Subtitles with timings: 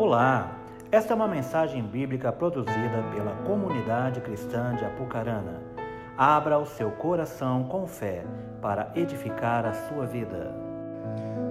[0.00, 0.58] Olá,
[0.90, 5.60] esta é uma mensagem bíblica produzida pela comunidade cristã de Apucarana.
[6.16, 8.24] Abra o seu coração com fé
[8.62, 10.54] para edificar a sua vida.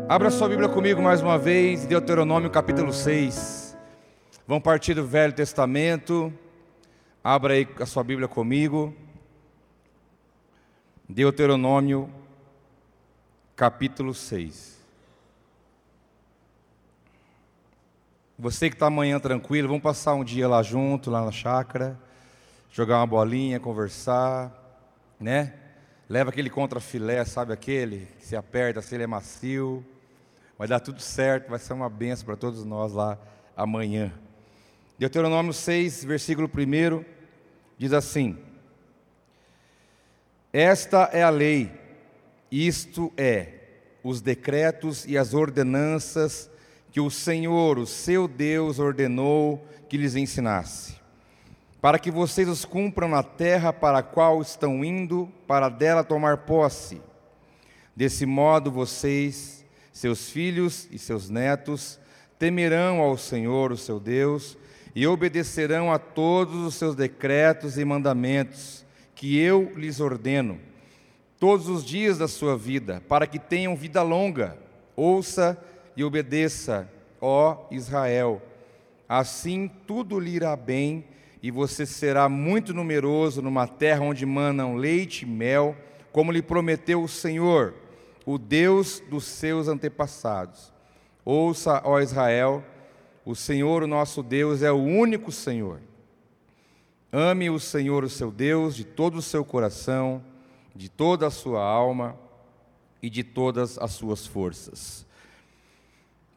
[0.09, 3.77] Abra sua Bíblia comigo mais uma vez, Deuteronômio capítulo 6.
[4.47, 6.33] Vamos partir do Velho Testamento.
[7.23, 8.91] Abra aí a sua Bíblia comigo.
[11.07, 12.09] Deuteronômio
[13.55, 14.78] capítulo 6.
[18.41, 21.99] Você que está amanhã tranquilo, vamos passar um dia lá junto, lá na chácara,
[22.71, 24.49] jogar uma bolinha, conversar,
[25.19, 25.55] né?
[26.07, 29.85] Leva aquele contrafilé, sabe aquele que se aperta, se ele é macio.
[30.57, 33.17] Vai dar tudo certo, vai ser uma benção para todos nós lá
[33.57, 34.09] amanhã.
[34.97, 37.03] Deuteronômio 6, versículo 1,
[37.77, 38.37] diz assim:
[40.53, 41.69] Esta é a lei,
[42.49, 46.48] isto é, os decretos e as ordenanças
[46.91, 50.95] que o Senhor, o seu Deus, ordenou que lhes ensinasse,
[51.81, 56.37] para que vocês os cumpram na terra para a qual estão indo, para dela tomar
[56.39, 57.01] posse.
[57.95, 61.99] Desse modo, vocês, seus filhos e seus netos,
[62.37, 64.57] temerão ao Senhor, o seu Deus,
[64.95, 70.57] e obedecerão a todos os seus decretos e mandamentos que eu lhes ordeno,
[71.37, 74.57] todos os dias da sua vida, para que tenham vida longa.
[74.95, 75.57] Ouça
[75.99, 78.41] e obedeça, ó Israel.
[79.07, 81.03] Assim tudo lhe irá bem,
[81.43, 85.75] e você será muito numeroso numa terra onde manam leite e mel,
[86.13, 87.73] como lhe prometeu o Senhor,
[88.25, 90.71] o Deus dos seus antepassados.
[91.25, 92.63] Ouça, ó Israel,
[93.25, 95.81] o Senhor, o nosso Deus, é o único Senhor.
[97.11, 100.23] Ame o Senhor, o seu Deus, de todo o seu coração,
[100.73, 102.17] de toda a sua alma
[103.03, 105.08] e de todas as suas forças.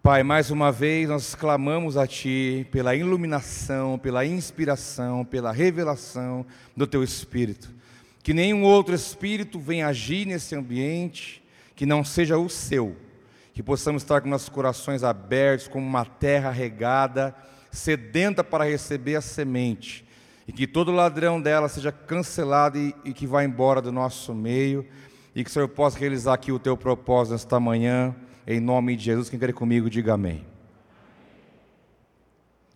[0.02, 6.44] Pai, mais uma vez nós clamamos a Ti pela iluminação, pela inspiração, pela revelação
[6.76, 7.70] do Teu Espírito.
[8.20, 11.40] Que nenhum outro Espírito venha agir nesse ambiente
[11.76, 12.96] que não seja o Seu.
[13.54, 17.32] Que possamos estar com nossos corações abertos, como uma terra regada,
[17.70, 20.04] sedenta para receber a semente.
[20.48, 24.84] E que todo ladrão dela seja cancelado e, e que vá embora do nosso meio.
[25.32, 28.12] E que o Senhor possa realizar aqui o Teu propósito nesta manhã
[28.46, 30.44] em nome de Jesus, quem quer comigo, diga amém.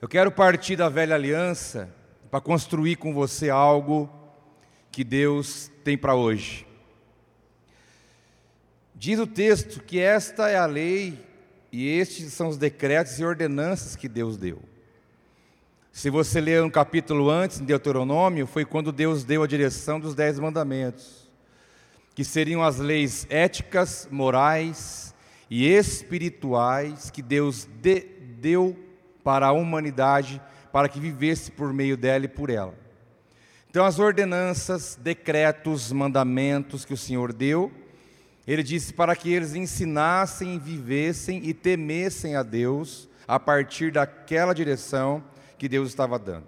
[0.01, 1.93] Eu quero partir da velha aliança
[2.31, 4.11] para construir com você algo
[4.93, 6.67] que Deus tem para hoje.
[8.95, 11.19] Diz o texto que esta é a lei
[11.73, 14.63] e estes são os decretos e ordenanças que Deus deu.
[15.93, 20.15] Se você ler um capítulo antes, em Deuteronômio, foi quando Deus deu a direção dos
[20.15, 21.29] dez mandamentos,
[22.15, 25.06] que seriam as leis éticas, morais,
[25.51, 28.01] e espirituais que Deus de,
[28.39, 28.77] deu
[29.23, 30.41] para a humanidade
[30.73, 32.75] para que vivesse por meio dela e por ela.
[33.71, 37.73] Então, as ordenanças, decretos, mandamentos que o Senhor deu,
[38.47, 45.23] ele disse para que eles ensinassem, vivessem e temessem a Deus a partir daquela direção
[45.59, 46.47] que Deus estava dando.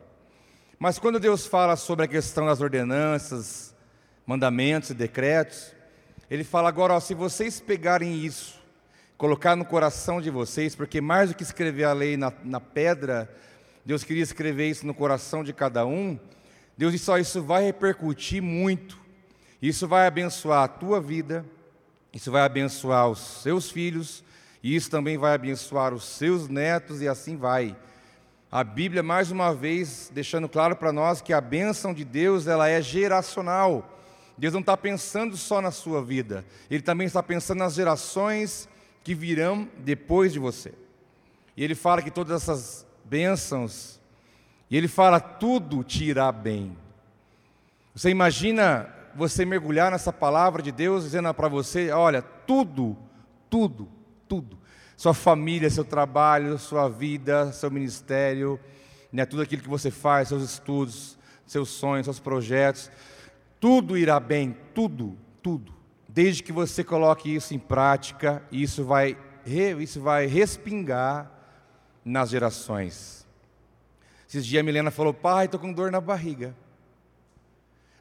[0.79, 3.75] Mas quando Deus fala sobre a questão das ordenanças,
[4.25, 5.75] mandamentos e decretos,
[6.31, 8.58] ele fala agora, ó, se vocês pegarem isso
[9.19, 13.29] colocar no coração de vocês, porque mais do que escrever a lei na, na pedra,
[13.85, 16.17] Deus queria escrever isso no coração de cada um.
[16.77, 18.97] Deus disse: só isso vai repercutir muito,
[19.61, 21.45] isso vai abençoar a tua vida,
[22.15, 24.23] isso vai abençoar os seus filhos,
[24.63, 27.77] e isso também vai abençoar os seus netos, e assim vai.
[28.51, 32.69] A Bíblia, mais uma vez, deixando claro para nós que a bênção de Deus ela
[32.69, 33.99] é geracional.
[34.39, 38.69] Deus não está pensando só na sua vida, Ele também está pensando nas gerações
[39.09, 40.75] que virão depois de você.
[41.57, 43.99] E ele fala que todas essas bênçãos,
[44.71, 46.77] e ele fala, tudo te irá bem.
[47.95, 52.99] Você imagina você mergulhar nessa palavra de Deus, dizendo para você: olha, tudo,
[53.49, 53.89] tudo,
[54.29, 54.59] tudo.
[54.95, 58.61] Sua família, seu trabalho, sua vida, seu ministério,
[59.11, 62.91] né, tudo aquilo que você faz, seus estudos, seus sonhos, seus projetos,
[63.59, 65.78] tudo irá bem, tudo, tudo
[66.19, 69.17] desde que você coloque isso em prática, isso vai,
[69.47, 71.31] isso vai respingar
[72.05, 73.25] nas gerações.
[74.29, 76.57] Esses dias a Milena falou, pai, estou com dor na barriga.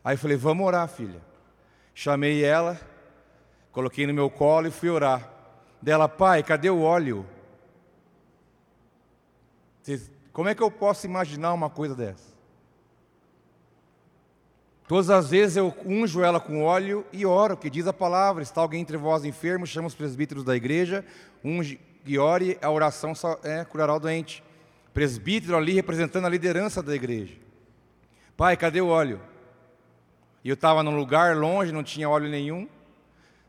[0.04, 1.22] Aí eu falei, vamos orar, filha.
[1.94, 2.82] Chamei ela,
[3.72, 5.32] coloquei no meu colo e fui orar.
[5.80, 7.24] Dela, pai, cadê o óleo?
[10.34, 12.37] Como é que eu posso imaginar uma coisa dessa?
[14.88, 18.62] Todas as vezes eu unjo ela com óleo e oro, que diz a palavra: está
[18.62, 21.04] alguém entre vós enfermo, chama os presbíteros da igreja,
[21.44, 23.12] unge e ore, a oração
[23.44, 24.42] é, curará o doente.
[24.94, 27.36] presbítero ali representando a liderança da igreja.
[28.38, 29.20] Pai, cadê o óleo?
[30.42, 32.68] E eu estava num lugar longe, não tinha óleo nenhum.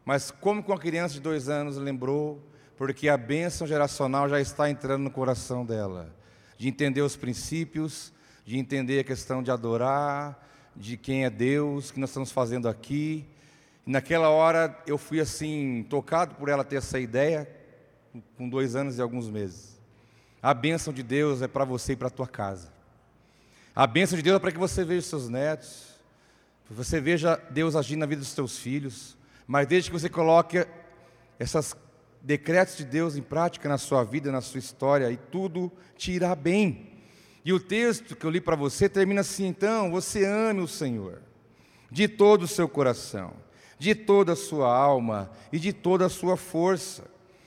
[0.05, 2.43] Mas como com a criança de dois anos lembrou,
[2.77, 6.13] porque a bênção geracional já está entrando no coração dela,
[6.57, 8.13] de entender os princípios,
[8.45, 10.48] de entender a questão de adorar,
[10.79, 13.27] de quem é Deus, que nós estamos fazendo aqui.
[13.85, 17.51] Naquela hora eu fui assim, tocado por ela ter essa ideia,
[18.37, 19.79] com dois anos e alguns meses.
[20.41, 22.73] A bênção de Deus é para você e para a tua casa.
[23.75, 25.89] A bênção de Deus é para que você veja os seus netos,
[26.67, 29.17] que você veja Deus agindo na vida dos seus filhos,
[29.47, 30.65] mas desde que você coloque
[31.41, 31.75] esses
[32.23, 36.35] decretos de Deus em prática na sua vida, na sua história, e tudo te irá
[36.35, 36.98] bem.
[37.45, 41.23] E o texto que eu li para você termina assim: então, você ame o Senhor
[41.91, 43.33] de todo o seu coração,
[43.79, 47.05] de toda a sua alma e de toda a sua força.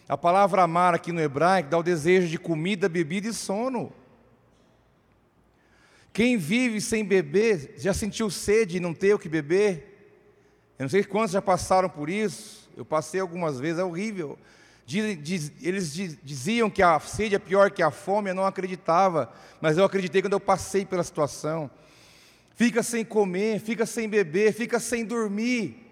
[0.08, 3.94] A palavra amar aqui no hebraico dá o desejo de comida, bebida e sono.
[6.12, 9.88] Quem vive sem beber já sentiu sede e não ter o que beber?
[10.78, 12.70] Eu não sei quantos já passaram por isso.
[12.76, 14.38] Eu passei algumas vezes, é horrível.
[14.88, 15.94] Eles
[16.24, 19.32] diziam que a sede é pior que a fome, eu não acreditava,
[19.62, 21.70] mas eu acreditei quando eu passei pela situação.
[22.56, 25.88] Fica sem comer, fica sem beber, fica sem dormir.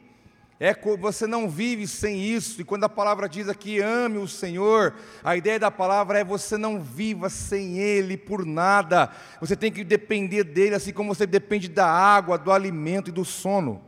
[0.60, 2.60] É, você não vive sem isso.
[2.60, 4.94] E quando a palavra diz aqui, ame o Senhor,
[5.24, 9.10] a ideia da palavra é você não viva sem Ele por nada.
[9.40, 13.24] Você tem que depender dele, assim como você depende da água, do alimento e do
[13.24, 13.82] sono.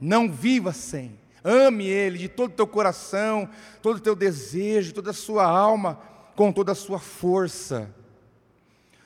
[0.00, 1.16] Não viva sem.
[1.46, 3.48] Ame Ele de todo o teu coração,
[3.80, 6.00] todo o teu desejo, toda a sua alma,
[6.34, 7.88] com toda a sua força.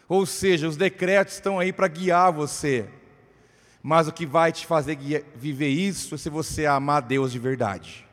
[0.08, 2.88] Ou seja, os decretos estão aí para guiar você.
[3.82, 4.98] Mas o que vai te fazer
[5.36, 8.06] viver isso é se você amar Deus de verdade.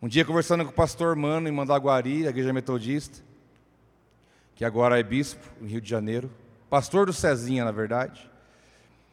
[0.00, 3.18] Um dia conversando com o pastor Mano em Mandaguari, a igreja metodista,
[4.54, 6.30] que agora é bispo no Rio de Janeiro,
[6.70, 8.30] pastor do Cezinha, na verdade,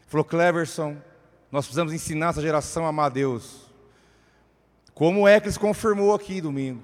[0.08, 0.96] falou: Cleverson,
[1.52, 3.68] nós precisamos ensinar essa geração a amar Deus.
[4.94, 6.82] Como é que eles confirmou aqui domingo?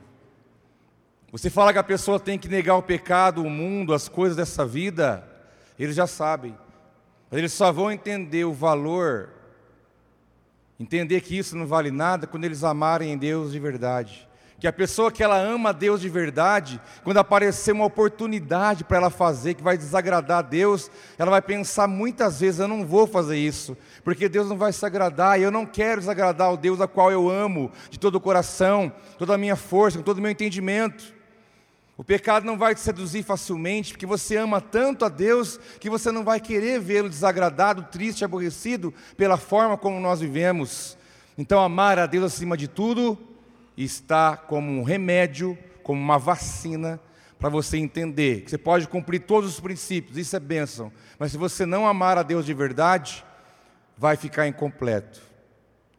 [1.32, 4.66] Você fala que a pessoa tem que negar o pecado, o mundo, as coisas dessa
[4.66, 5.28] vida,
[5.80, 6.56] eles já sabem.
[7.30, 9.32] Mas eles só vão entender o valor,
[10.80, 14.28] entender que isso não vale nada quando eles amarem em Deus de verdade.
[14.60, 18.98] Que a pessoa que ela ama a Deus de verdade, quando aparecer uma oportunidade para
[18.98, 23.06] ela fazer que vai desagradar a Deus, ela vai pensar muitas vezes: eu não vou
[23.06, 26.80] fazer isso, porque Deus não vai se agradar, e eu não quero desagradar o Deus
[26.80, 30.22] a qual eu amo de todo o coração, toda a minha força, com todo o
[30.22, 31.14] meu entendimento.
[31.96, 36.12] O pecado não vai te seduzir facilmente, porque você ama tanto a Deus que você
[36.12, 40.98] não vai querer vê-lo desagradado, triste, aborrecido pela forma como nós vivemos.
[41.38, 43.18] Então, amar a Deus acima de tudo
[43.78, 47.00] está como um remédio, como uma vacina
[47.40, 51.38] para você entender que você pode cumprir todos os princípios, isso é bênção, mas se
[51.38, 53.26] você não amar a Deus de verdade,
[53.98, 55.22] vai ficar incompleto.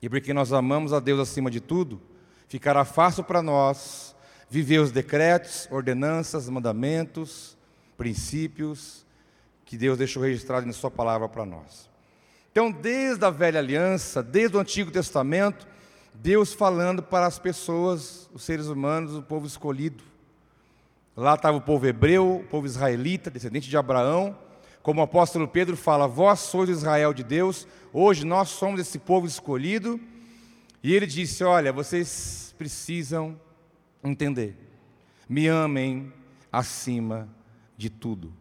[0.01, 2.01] E porque nós amamos a Deus acima de tudo,
[2.49, 4.17] ficará fácil para nós
[4.49, 7.59] viver os decretos, ordenanças, mandamentos,
[7.97, 9.05] princípios
[9.65, 11.91] que Deus deixou registrado em Sua palavra para nós.
[12.53, 15.67] Então, desde a velha aliança, desde o Antigo Testamento,
[16.15, 20.03] Deus falando para as pessoas, os seres humanos, o povo escolhido.
[21.17, 24.37] Lá estava o povo hebreu, o povo israelita, descendente de Abraão.
[24.83, 29.27] Como o apóstolo Pedro fala, vós sois Israel de Deus, hoje nós somos esse povo
[29.27, 30.01] escolhido.
[30.83, 33.39] E ele disse: Olha, vocês precisam
[34.03, 34.57] entender.
[35.29, 36.13] Me amem
[36.53, 37.29] acima
[37.77, 38.33] de tudo.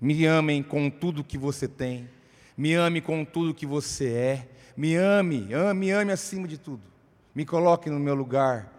[0.00, 2.08] Me amem com tudo que você tem.
[2.56, 4.48] Me ame com tudo que você é.
[4.76, 6.82] Me ame, ame, ame acima de tudo.
[7.34, 8.72] Me coloque no meu lugar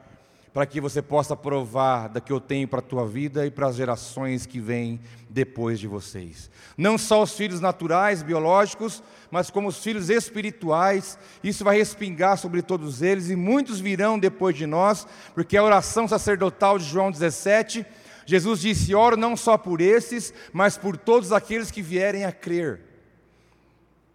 [0.53, 3.67] para que você possa provar da que eu tenho para a tua vida e para
[3.67, 6.49] as gerações que vêm depois de vocês.
[6.77, 11.17] Não só os filhos naturais, biológicos, mas como os filhos espirituais.
[11.43, 16.07] Isso vai respingar sobre todos eles e muitos virão depois de nós, porque a oração
[16.07, 17.83] sacerdotal de João 17,
[18.27, 22.92] Jesus disse: Oro não só por esses, mas por todos aqueles que vierem a crer.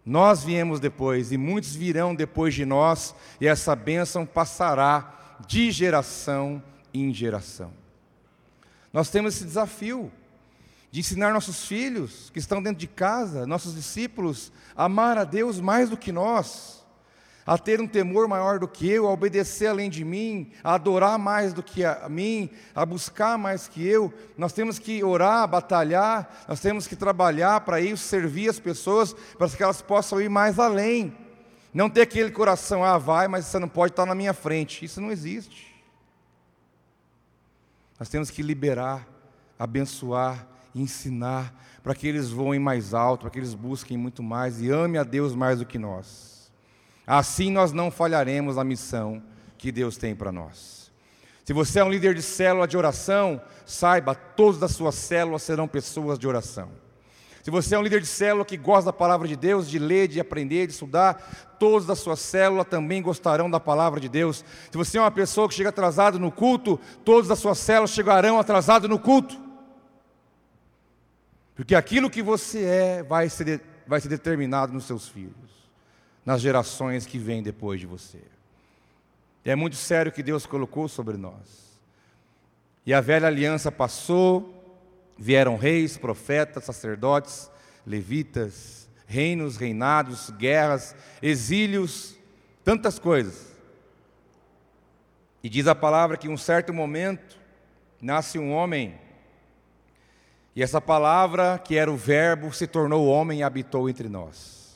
[0.05, 6.61] Nós viemos depois e muitos virão depois de nós, e essa bênção passará de geração
[6.93, 7.71] em geração.
[8.91, 10.11] Nós temos esse desafio
[10.91, 15.59] de ensinar nossos filhos que estão dentro de casa, nossos discípulos, a amar a Deus
[15.59, 16.78] mais do que nós,
[17.49, 21.17] a ter um temor maior do que eu, a obedecer além de mim, a adorar
[21.17, 24.13] mais do que a mim, a buscar mais que eu.
[24.37, 29.49] Nós temos que orar, batalhar, nós temos que trabalhar para isso, servir as pessoas, para
[29.49, 31.11] que elas possam ir mais além.
[31.73, 34.85] Não ter aquele coração, ah, vai, mas você não pode estar na minha frente.
[34.85, 35.73] Isso não existe.
[37.97, 39.07] Nós temos que liberar
[39.57, 41.51] abençoar, ensinar,
[41.81, 45.03] para que eles voem mais alto, para que eles busquem muito mais e amem a
[45.03, 46.38] Deus mais do que nós.
[47.11, 49.19] Assim nós não falharemos na missão
[49.57, 50.91] que Deus tem para nós.
[51.43, 55.67] Se você é um líder de célula de oração, saiba, todas as suas células serão
[55.67, 56.69] pessoas de oração.
[57.41, 60.07] Se você é um líder de célula que gosta da palavra de Deus, de ler,
[60.07, 64.45] de aprender, de estudar, todos da sua célula também gostarão da palavra de Deus.
[64.69, 68.39] Se você é uma pessoa que chega atrasado no culto, todos da sua célula chegarão
[68.39, 69.35] atrasado no culto.
[71.55, 75.58] Porque aquilo que você é vai ser, vai ser determinado nos seus filhos,
[76.25, 78.21] nas gerações que vêm depois de você.
[79.43, 81.79] É muito sério que Deus colocou sobre nós.
[82.85, 84.53] E a velha aliança passou,
[85.17, 87.49] vieram reis, profetas, sacerdotes,
[87.85, 92.15] levitas, reinos, reinados, guerras, exílios,
[92.63, 93.55] tantas coisas.
[95.43, 97.37] E diz a palavra que em um certo momento
[98.01, 98.99] nasce um homem
[100.59, 104.68] e essa palavra, que era o Verbo, se tornou homem e habitou entre nós.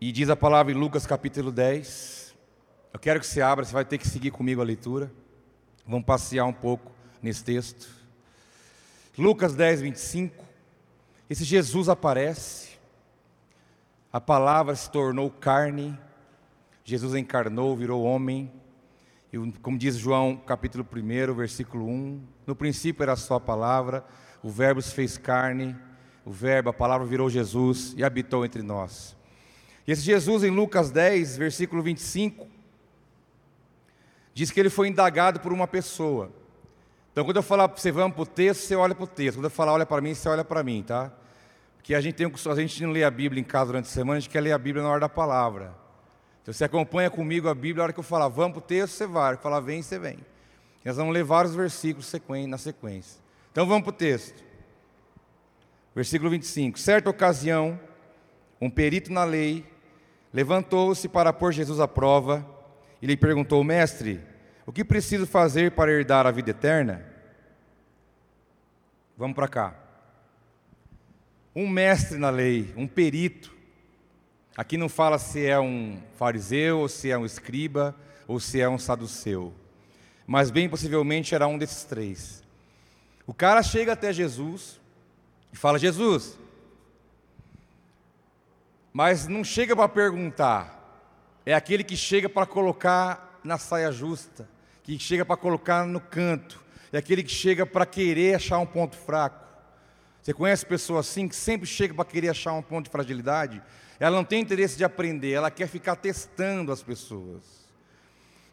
[0.00, 2.32] E diz a palavra em Lucas capítulo 10.
[2.92, 5.10] Eu quero que você abra, você vai ter que seguir comigo a leitura.
[5.84, 7.88] Vamos passear um pouco nesse texto.
[9.18, 10.44] Lucas 10, 25.
[11.28, 12.78] Esse Jesus aparece,
[14.12, 15.98] a palavra se tornou carne,
[16.84, 18.52] Jesus encarnou, virou homem,
[19.32, 24.04] e como diz João capítulo 1, versículo 1, no princípio era só a palavra,
[24.44, 25.76] o verbo se fez carne,
[26.24, 29.17] o verbo, a palavra virou Jesus e habitou entre nós.
[29.90, 32.46] Esse Jesus em Lucas 10, versículo 25,
[34.34, 36.30] diz que ele foi indagado por uma pessoa.
[37.10, 39.38] Então quando eu falar você, vamos para o texto, você olha para o texto.
[39.38, 41.10] Quando eu falar olha para mim, você olha para mim, tá?
[41.78, 44.18] Porque a gente, tem, a gente não lê a Bíblia em casa durante a semana,
[44.18, 45.74] a gente quer ler a Bíblia na hora da palavra.
[46.42, 48.92] Então você acompanha comigo a Bíblia, a hora que eu falar, vamos para o texto,
[48.92, 49.22] você vai.
[49.22, 50.18] A hora que eu falar, vem, você vem.
[50.84, 52.12] Nós vamos ler vários versículos
[52.46, 53.22] na sequência.
[53.50, 54.44] Então vamos para o texto.
[55.94, 56.78] Versículo 25.
[56.78, 57.80] Certa ocasião,
[58.60, 59.64] um perito na lei
[60.32, 62.46] levantou-se para pôr Jesus à prova
[63.00, 64.20] e lhe perguntou: Mestre,
[64.66, 67.04] o que preciso fazer para herdar a vida eterna?
[69.16, 69.74] Vamos para cá.
[71.54, 73.58] Um mestre na lei, um perito,
[74.58, 77.94] Aqui não fala se é um fariseu, ou se é um escriba,
[78.26, 79.54] ou se é um saduceu.
[80.26, 82.42] Mas bem possivelmente era um desses três.
[83.24, 84.80] O cara chega até Jesus
[85.52, 86.36] e fala: Jesus,
[88.92, 90.74] mas não chega para perguntar,
[91.44, 94.48] é aquele que chega para colocar na saia justa,
[94.82, 98.96] que chega para colocar no canto, é aquele que chega para querer achar um ponto
[98.96, 99.46] fraco.
[100.22, 103.62] Você conhece pessoas assim que sempre chega para querer achar um ponto de fragilidade?
[104.00, 107.42] Ela não tem interesse de aprender, ela quer ficar testando as pessoas.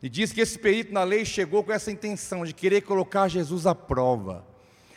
[0.02, 3.66] E diz que esse perito na lei chegou com essa intenção de querer colocar Jesus
[3.66, 4.46] à prova.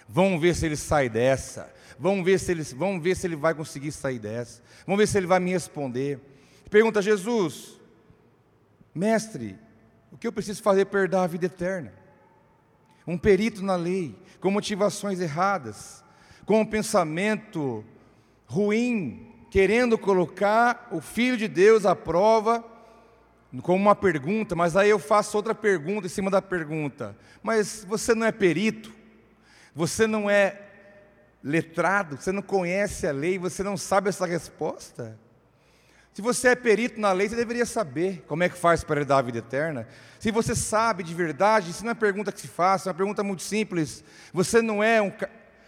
[0.08, 1.70] Vamos ver se ele sai dessa.
[1.98, 4.62] Vamos ver se ele, vamos ver se ele vai conseguir sair dessa.
[4.86, 6.18] Vamos ver se ele vai me responder.
[6.70, 7.78] Pergunta a Jesus:
[8.94, 9.58] Mestre,
[10.10, 11.92] o que eu preciso fazer para herdar a vida eterna?
[13.06, 16.04] Um perito na lei, com motivações erradas,
[16.46, 17.84] com um pensamento
[18.46, 22.64] ruim, querendo colocar o Filho de Deus à prova,
[23.62, 27.16] como uma pergunta, mas aí eu faço outra pergunta em cima da pergunta.
[27.42, 28.97] Mas você não é perito?
[29.74, 30.60] Você não é
[31.42, 32.16] letrado?
[32.16, 33.38] Você não conhece a lei?
[33.38, 35.18] Você não sabe essa resposta?
[36.12, 39.18] Se você é perito na lei, você deveria saber como é que faz para herdar
[39.18, 39.86] a vida eterna.
[40.18, 43.22] Se você sabe de verdade, isso não é pergunta que se faça, é uma pergunta
[43.22, 44.02] muito simples.
[44.32, 45.12] Você não é um.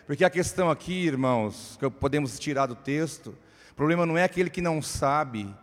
[0.07, 3.37] Porque a questão aqui, irmãos, que podemos tirar do texto,
[3.77, 5.55] problema não é aquele que não sabe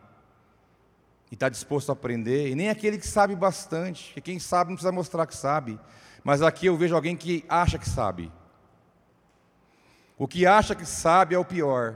[1.29, 4.75] e está disposto a aprender, e nem aquele que sabe bastante, porque quem sabe não
[4.75, 5.77] precisa mostrar que sabe.
[6.27, 8.29] Mas aqui eu vejo alguém que acha que sabe.
[10.17, 11.96] O que acha que sabe é o pior,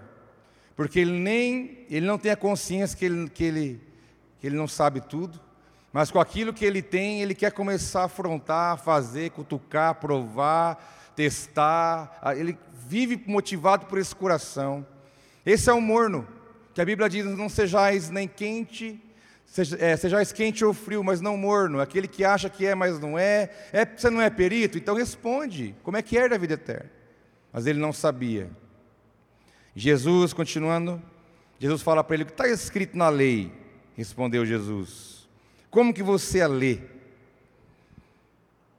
[0.73, 3.81] porque ele nem ele não tem a consciência que ele, que ele,
[4.39, 5.37] que ele não sabe tudo,
[5.91, 12.21] mas com aquilo que ele tem, ele quer começar a afrontar, fazer, cutucar, provar, testar.
[12.37, 12.57] Ele
[12.87, 14.87] vive motivado por esse coração.
[15.45, 16.25] Esse é o morno,
[16.73, 18.97] que a Bíblia diz: não sejais nem quente,
[19.51, 21.81] sejais quente ou frio, mas não morno.
[21.81, 23.49] Aquele que acha que é, mas não é.
[23.73, 23.85] é.
[23.85, 24.77] Você não é perito?
[24.77, 26.89] Então responde: como é que é da vida eterna?
[27.51, 28.49] Mas ele não sabia.
[29.75, 31.01] Jesus, continuando,
[31.59, 33.51] Jesus fala para ele: o que está escrito na lei?
[33.95, 35.27] Respondeu Jesus:
[35.69, 36.79] Como que você a lê?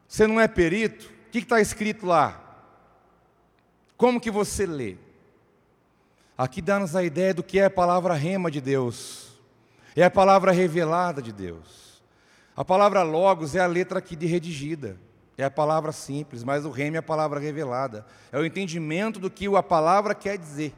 [0.09, 1.07] Você não é perito?
[1.29, 2.38] O que está escrito lá?
[3.97, 4.97] Como que você lê?
[6.37, 9.22] Aqui dá-nos a ideia do que é a palavra rema de Deus,
[9.94, 12.02] é a palavra revelada de Deus.
[12.56, 14.99] A palavra logos é a letra aqui de redigida,
[15.37, 18.06] é a palavra simples, mas o rema é a palavra revelada.
[18.30, 20.75] É o entendimento do que a palavra quer dizer.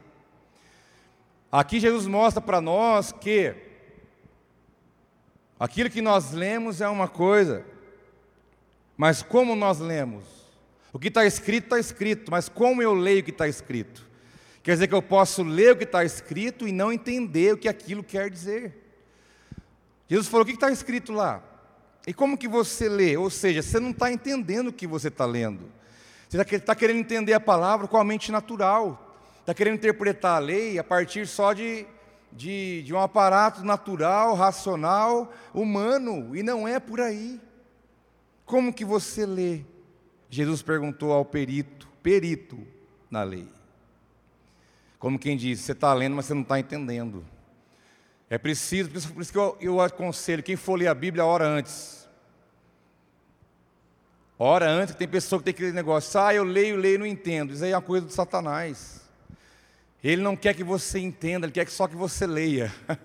[1.51, 3.55] Aqui Jesus mostra para nós que
[5.59, 7.65] aquilo que nós lemos é uma coisa,
[8.97, 10.23] mas como nós lemos?
[10.91, 14.05] O que está escrito, está escrito, mas como eu leio o que está escrito?
[14.63, 17.67] Quer dizer que eu posso ler o que está escrito e não entender o que
[17.67, 18.84] aquilo quer dizer.
[20.07, 21.41] Jesus falou: o que está escrito lá?
[22.07, 23.17] E como que você lê?
[23.17, 25.71] Ou seja, você não está entendendo o que você está lendo.
[26.29, 29.17] Você está tá querendo entender a palavra com a mente natural.
[29.39, 31.85] Está querendo interpretar a lei a partir só de,
[32.31, 36.35] de, de um aparato natural, racional, humano.
[36.35, 37.39] E não é por aí.
[38.45, 39.61] Como que você lê?
[40.29, 42.57] Jesus perguntou ao perito, perito
[43.09, 43.47] na lei.
[44.99, 47.25] Como quem diz, você está lendo, mas você não está entendendo.
[48.35, 52.05] É preciso, por isso, que eu, eu aconselho, quem for ler a Bíblia, ora antes.
[54.37, 57.53] Ora antes, tem pessoa que tem aquele negócio, ah, eu leio, leio, não entendo.
[57.53, 59.07] Isso aí é uma coisa do Satanás.
[60.03, 62.75] Ele não quer que você entenda, ele quer só que você leia.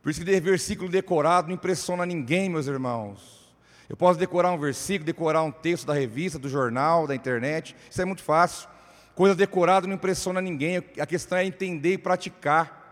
[0.00, 3.52] Por isso que versículo decorado não impressiona ninguém, meus irmãos.
[3.88, 8.00] Eu posso decorar um versículo, decorar um texto da revista, do jornal, da internet, isso
[8.00, 8.68] é muito fácil.
[9.16, 12.83] Coisa decorada não impressiona ninguém, a questão é entender e praticar.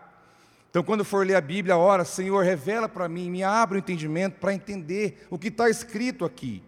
[0.73, 4.39] Então, quando for ler a Bíblia, ora, Senhor, revela para mim, me abre o entendimento
[4.39, 6.63] para entender o que está escrito aqui.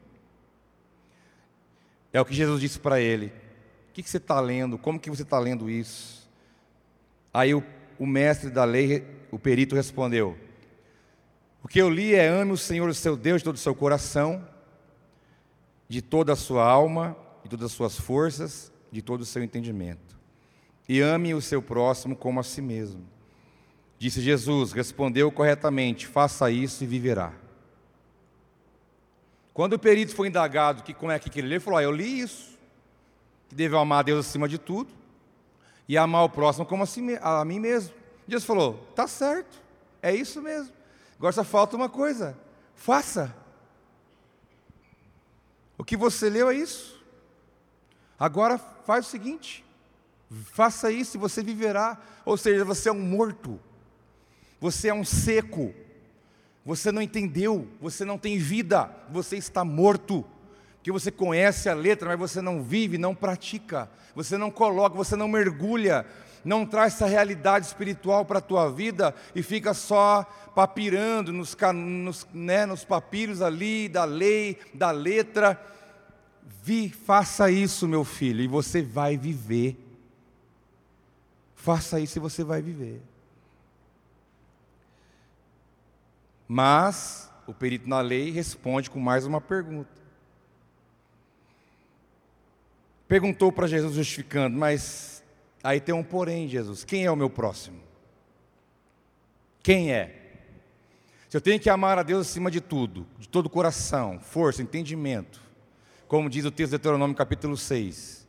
[2.13, 3.33] É o que Jesus disse para ele.
[3.89, 4.77] O que, que você está lendo?
[4.77, 6.29] Como que você está lendo isso?
[7.33, 7.63] Aí o,
[7.97, 10.37] o mestre da lei, o perito, respondeu:
[11.63, 13.73] O que eu li é ame o Senhor, o seu Deus, de todo o seu
[13.73, 14.47] coração,
[15.89, 20.15] de toda a sua alma, de todas as suas forças, de todo o seu entendimento.
[20.87, 23.14] E ame o seu próximo como a si mesmo.
[23.97, 27.33] Disse Jesus, respondeu corretamente: faça isso e viverá.
[29.53, 31.91] Quando o perito foi indagado que como é que ele lê, ele falou: ah, eu
[31.91, 32.57] li isso,
[33.47, 34.91] que deve amar a Deus acima de tudo
[35.87, 37.93] e amar o próximo como a, si, a mim mesmo.
[38.27, 39.61] Jesus falou: tá certo,
[40.01, 40.73] é isso mesmo.
[41.17, 42.37] Agora só falta uma coisa:
[42.75, 43.33] faça.
[45.77, 47.01] O que você leu é isso.
[48.19, 49.63] Agora faz o seguinte:
[50.51, 51.97] faça isso e você viverá.
[52.25, 53.59] Ou seja, você é um morto.
[54.59, 55.73] Você é um seco.
[56.65, 60.25] Você não entendeu, você não tem vida, você está morto.
[60.81, 63.89] Que você conhece a letra, mas você não vive, não pratica.
[64.15, 66.05] Você não coloca, você não mergulha,
[66.43, 70.23] não traz essa realidade espiritual para a tua vida e fica só
[70.55, 75.59] papirando nos, nos, né, nos papiros ali da lei, da letra.
[76.63, 79.75] Vi, faça isso, meu filho, e você vai viver.
[81.55, 83.01] Faça isso e você vai viver.
[86.47, 89.89] Mas o perito na lei responde com mais uma pergunta.
[93.07, 95.23] Perguntou para Jesus justificando, mas
[95.63, 96.83] aí tem um porém, Jesus.
[96.83, 97.79] Quem é o meu próximo?
[99.61, 100.21] Quem é?
[101.29, 104.61] Se eu tenho que amar a Deus acima de tudo, de todo o coração, força,
[104.61, 105.41] entendimento,
[106.07, 108.27] como diz o texto de Deuteronômio capítulo 6.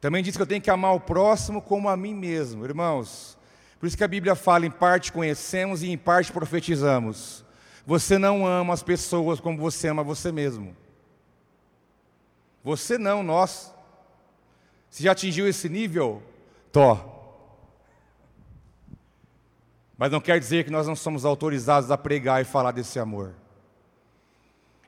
[0.00, 2.64] Também diz que eu tenho que amar o próximo como a mim mesmo.
[2.64, 3.37] Irmãos,
[3.78, 7.44] por isso que a Bíblia fala: em parte conhecemos e em parte profetizamos.
[7.86, 10.76] Você não ama as pessoas como você ama você mesmo.
[12.62, 13.74] Você não, nós.
[14.90, 16.22] Se já atingiu esse nível,
[16.72, 17.14] tó.
[19.96, 23.34] Mas não quer dizer que nós não somos autorizados a pregar e falar desse amor.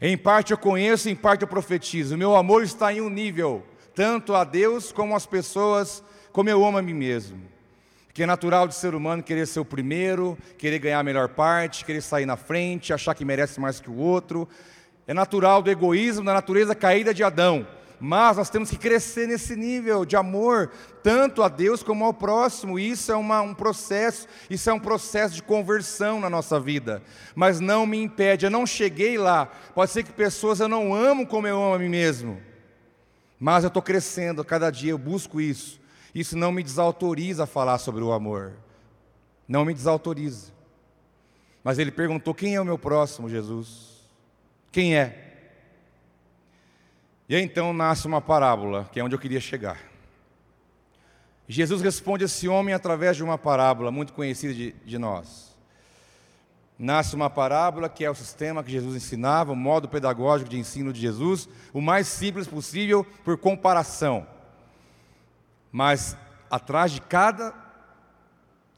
[0.00, 2.16] Em parte eu conheço, em parte eu profetizo.
[2.16, 6.78] Meu amor está em um nível, tanto a Deus como às pessoas, como eu amo
[6.78, 7.49] a mim mesmo.
[8.20, 11.86] Porque é natural de ser humano querer ser o primeiro, querer ganhar a melhor parte,
[11.86, 14.46] querer sair na frente, achar que merece mais que o outro.
[15.06, 17.66] É natural do egoísmo, da natureza caída de Adão.
[17.98, 20.70] Mas nós temos que crescer nesse nível de amor,
[21.02, 22.78] tanto a Deus como ao próximo.
[22.78, 27.02] Isso é uma, um processo, isso é um processo de conversão na nossa vida.
[27.34, 29.46] Mas não me impede, eu não cheguei lá.
[29.74, 32.38] Pode ser que pessoas eu não amo como eu amo a mim mesmo.
[33.38, 35.79] Mas eu estou crescendo, cada dia eu busco isso.
[36.14, 38.54] Isso não me desautoriza a falar sobre o amor.
[39.46, 40.52] Não me desautoriza.
[41.62, 44.00] Mas ele perguntou: quem é o meu próximo, Jesus?
[44.72, 45.26] Quem é?
[47.28, 49.78] E aí, então nasce uma parábola, que é onde eu queria chegar.
[51.46, 55.56] Jesus responde a esse homem através de uma parábola muito conhecida de, de nós.
[56.78, 60.92] Nasce uma parábola que é o sistema que Jesus ensinava, o modo pedagógico de ensino
[60.92, 64.26] de Jesus, o mais simples possível por comparação.
[65.70, 66.16] Mas
[66.50, 67.54] atrás de cada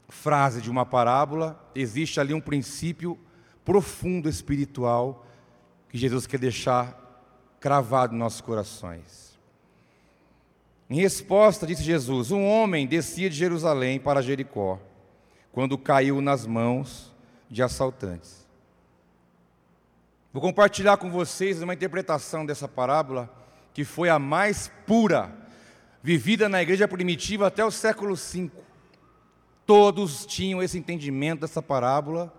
[0.09, 3.17] frase de uma parábola existe ali um princípio
[3.65, 5.25] profundo espiritual
[5.89, 6.99] que Jesus quer deixar
[7.59, 9.39] cravado em nossos corações.
[10.89, 14.79] Em resposta, disse Jesus: Um homem descia de Jerusalém para Jericó,
[15.51, 17.11] quando caiu nas mãos
[17.49, 18.47] de assaltantes.
[20.31, 23.31] Vou compartilhar com vocês uma interpretação dessa parábola
[23.73, 25.42] que foi a mais pura
[26.03, 28.51] vivida na igreja primitiva até o século V.
[29.65, 32.31] Todos tinham esse entendimento dessa parábola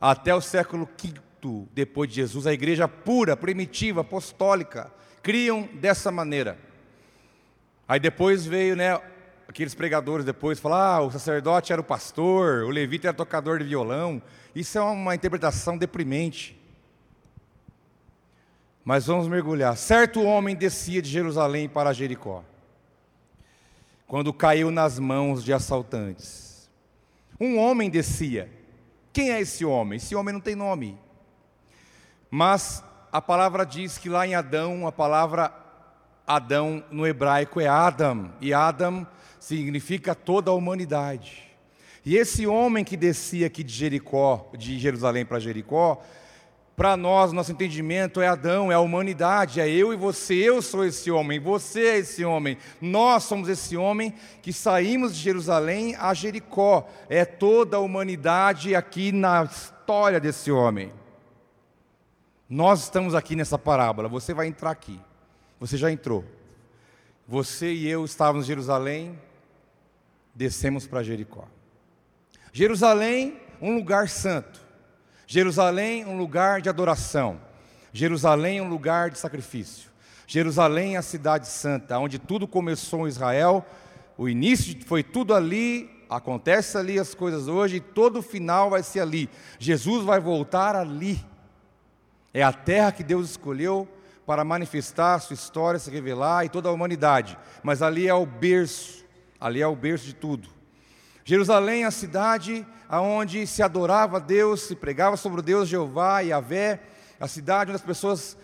[0.00, 2.46] até o século V depois de Jesus.
[2.46, 6.56] A igreja pura, primitiva, apostólica, criam dessa maneira.
[7.88, 9.00] Aí depois veio, né,
[9.48, 13.64] aqueles pregadores depois falar, ah, o sacerdote era o pastor, o levita era tocador de
[13.64, 14.22] violão.
[14.54, 16.56] Isso é uma interpretação deprimente.
[18.84, 19.76] Mas vamos mergulhar.
[19.76, 22.44] Certo homem descia de Jerusalém para Jericó,
[24.06, 26.70] quando caiu nas mãos de assaltantes.
[27.40, 28.50] Um homem descia.
[29.12, 29.96] Quem é esse homem?
[29.96, 30.98] Esse homem não tem nome.
[32.30, 35.52] Mas a palavra diz que lá em Adão, a palavra
[36.26, 39.06] Adão no hebraico é Adam, e Adam
[39.38, 41.42] significa toda a humanidade.
[42.04, 46.02] E esse homem que descia aqui de Jericó, de Jerusalém para Jericó,
[46.76, 50.34] para nós, nosso entendimento é Adão, é a humanidade, é eu e você.
[50.34, 52.56] Eu sou esse homem, você é esse homem.
[52.80, 56.88] Nós somos esse homem que saímos de Jerusalém a Jericó.
[57.08, 60.90] É toda a humanidade aqui na história desse homem.
[62.48, 64.08] Nós estamos aqui nessa parábola.
[64.08, 64.98] Você vai entrar aqui.
[65.60, 66.24] Você já entrou.
[67.28, 69.18] Você e eu estávamos em Jerusalém,
[70.34, 71.46] descemos para Jericó.
[72.52, 74.61] Jerusalém, um lugar santo.
[75.26, 77.40] Jerusalém, um lugar de adoração.
[77.92, 79.90] Jerusalém, um lugar de sacrifício.
[80.26, 83.64] Jerusalém, a cidade santa, onde tudo começou em Israel.
[84.16, 88.82] O início foi tudo ali, acontece ali as coisas hoje, e todo o final vai
[88.82, 89.28] ser ali.
[89.58, 91.22] Jesus vai voltar ali.
[92.32, 93.86] É a terra que Deus escolheu
[94.24, 97.36] para manifestar sua história, se revelar e toda a humanidade.
[97.62, 99.04] Mas ali é o berço,
[99.38, 100.48] ali é o berço de tudo.
[101.24, 106.32] Jerusalém a cidade onde se adorava a Deus, se pregava sobre o Deus Jeová e
[106.32, 106.80] Avé,
[107.18, 108.36] a cidade onde as pessoas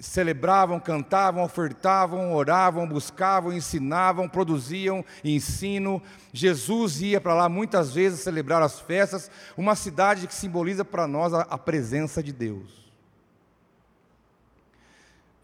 [0.00, 6.02] celebravam, cantavam, ofertavam, oravam, buscavam, ensinavam, produziam ensino.
[6.32, 11.34] Jesus ia para lá muitas vezes celebrar as festas, uma cidade que simboliza para nós
[11.34, 12.80] a presença de Deus.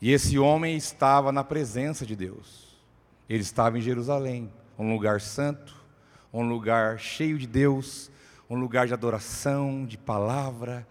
[0.01, 2.67] E esse homem estava na presença de Deus.
[3.29, 5.75] Ele estava em Jerusalém, um lugar santo,
[6.41, 8.11] um lugar cheio de Deus,
[8.49, 10.87] um lugar de adoração, de palavra,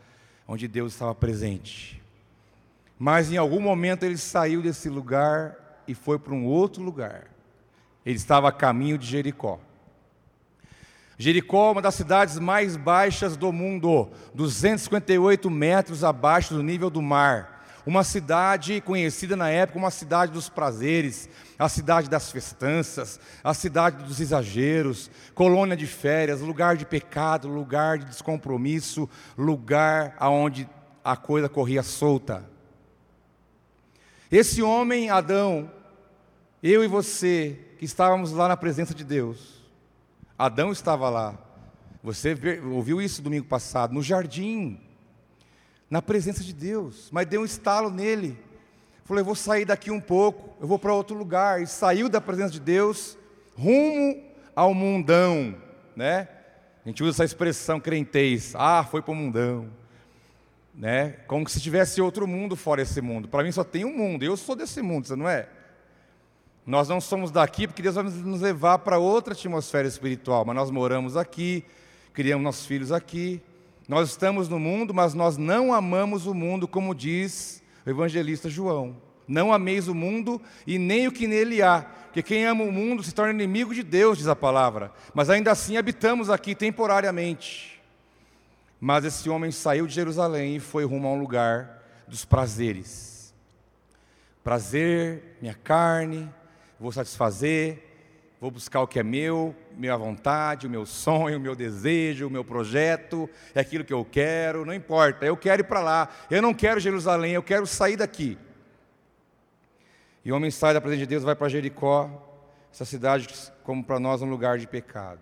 [0.47, 2.01] onde Deus estava presente.
[2.97, 7.27] Mas em algum momento ele saiu desse lugar e foi para um outro lugar.
[8.05, 9.59] Ele estava a caminho de Jericó.
[11.17, 17.01] Jericó é uma das cidades mais baixas do mundo, 258 metros abaixo do nível do
[17.01, 17.54] mar
[17.85, 23.53] uma cidade conhecida na época como a cidade dos prazeres, a cidade das festanças, a
[23.53, 30.67] cidade dos exageros, colônia de férias, lugar de pecado, lugar de descompromisso, lugar aonde
[31.03, 32.49] a coisa corria solta.
[34.31, 35.71] Esse homem, Adão,
[36.63, 39.63] eu e você, que estávamos lá na presença de Deus,
[40.37, 41.37] Adão estava lá.
[42.03, 42.35] Você
[42.71, 44.84] ouviu isso domingo passado, no jardim
[45.89, 48.37] na presença de Deus, mas deu um estalo nele.
[49.03, 51.61] Falou: Eu vou sair daqui um pouco, eu vou para outro lugar.
[51.61, 53.17] E saiu da presença de Deus,
[53.55, 54.23] rumo
[54.55, 55.55] ao mundão,
[55.95, 56.27] né?
[56.83, 59.69] A gente usa essa expressão crentez, ah, foi para o mundão,
[60.73, 61.17] né?
[61.27, 63.27] Como se tivesse outro mundo fora esse mundo.
[63.27, 65.49] Para mim só tem um mundo, eu sou desse mundo, você não é?
[66.65, 70.71] Nós não somos daqui porque Deus vai nos levar para outra atmosfera espiritual, mas nós
[70.71, 71.63] moramos aqui,
[72.11, 73.41] criamos nossos filhos aqui,
[73.87, 78.97] nós estamos no mundo, mas nós não amamos o mundo, como diz o evangelista João.
[79.27, 83.03] Não ameis o mundo e nem o que nele há, porque quem ama o mundo
[83.03, 84.91] se torna inimigo de Deus, diz a palavra.
[85.13, 87.81] Mas ainda assim habitamos aqui temporariamente.
[88.79, 93.33] Mas esse homem saiu de Jerusalém e foi rumo a um lugar dos prazeres.
[94.43, 96.29] Prazer, minha carne,
[96.79, 97.84] vou satisfazer,
[98.39, 102.29] vou buscar o que é meu, minha vontade, o meu sonho, o meu desejo, o
[102.29, 106.41] meu projeto, é aquilo que eu quero, não importa, eu quero ir para lá, eu
[106.41, 108.37] não quero Jerusalém, eu quero sair daqui.
[110.23, 112.09] E o homem sai da presença de Deus, vai para Jericó,
[112.71, 113.27] essa cidade,
[113.63, 115.21] como para nós, um lugar de pecado.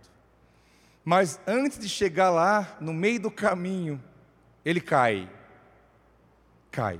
[1.05, 4.01] Mas antes de chegar lá, no meio do caminho,
[4.63, 5.29] ele cai.
[6.71, 6.99] Cai.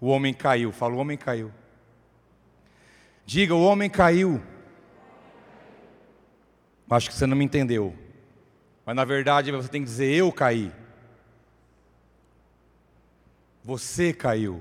[0.00, 1.52] O homem caiu, fala, o homem caiu.
[3.26, 4.42] Diga, o homem caiu.
[6.90, 7.96] Acho que você não me entendeu.
[8.84, 10.72] Mas na verdade você tem que dizer: eu caí.
[13.62, 14.60] Você caiu.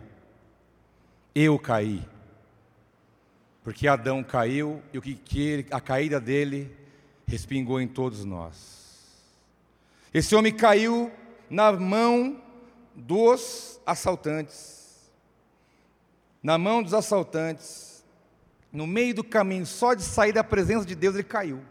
[1.33, 2.07] eu caí.
[3.63, 6.75] Porque Adão caiu e o que, que a caída dele
[7.27, 8.77] respingou em todos nós.
[10.13, 11.11] Esse homem caiu
[11.49, 12.41] na mão
[12.95, 15.09] dos assaltantes.
[16.41, 18.03] Na mão dos assaltantes.
[18.71, 21.61] No meio do caminho, só de sair da presença de Deus, ele caiu.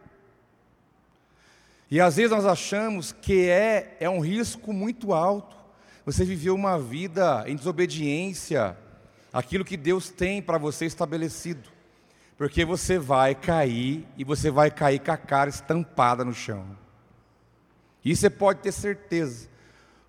[1.91, 5.57] E às vezes nós achamos que é, é um risco muito alto.
[6.05, 8.77] Você viveu uma vida em desobediência
[9.33, 11.69] àquilo que Deus tem para você estabelecido.
[12.37, 16.65] Porque você vai cair e você vai cair com a cara estampada no chão.
[18.05, 19.49] Isso você pode ter certeza.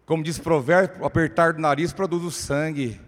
[0.06, 3.00] Como diz o provérbio, apertar do nariz produz o sangue.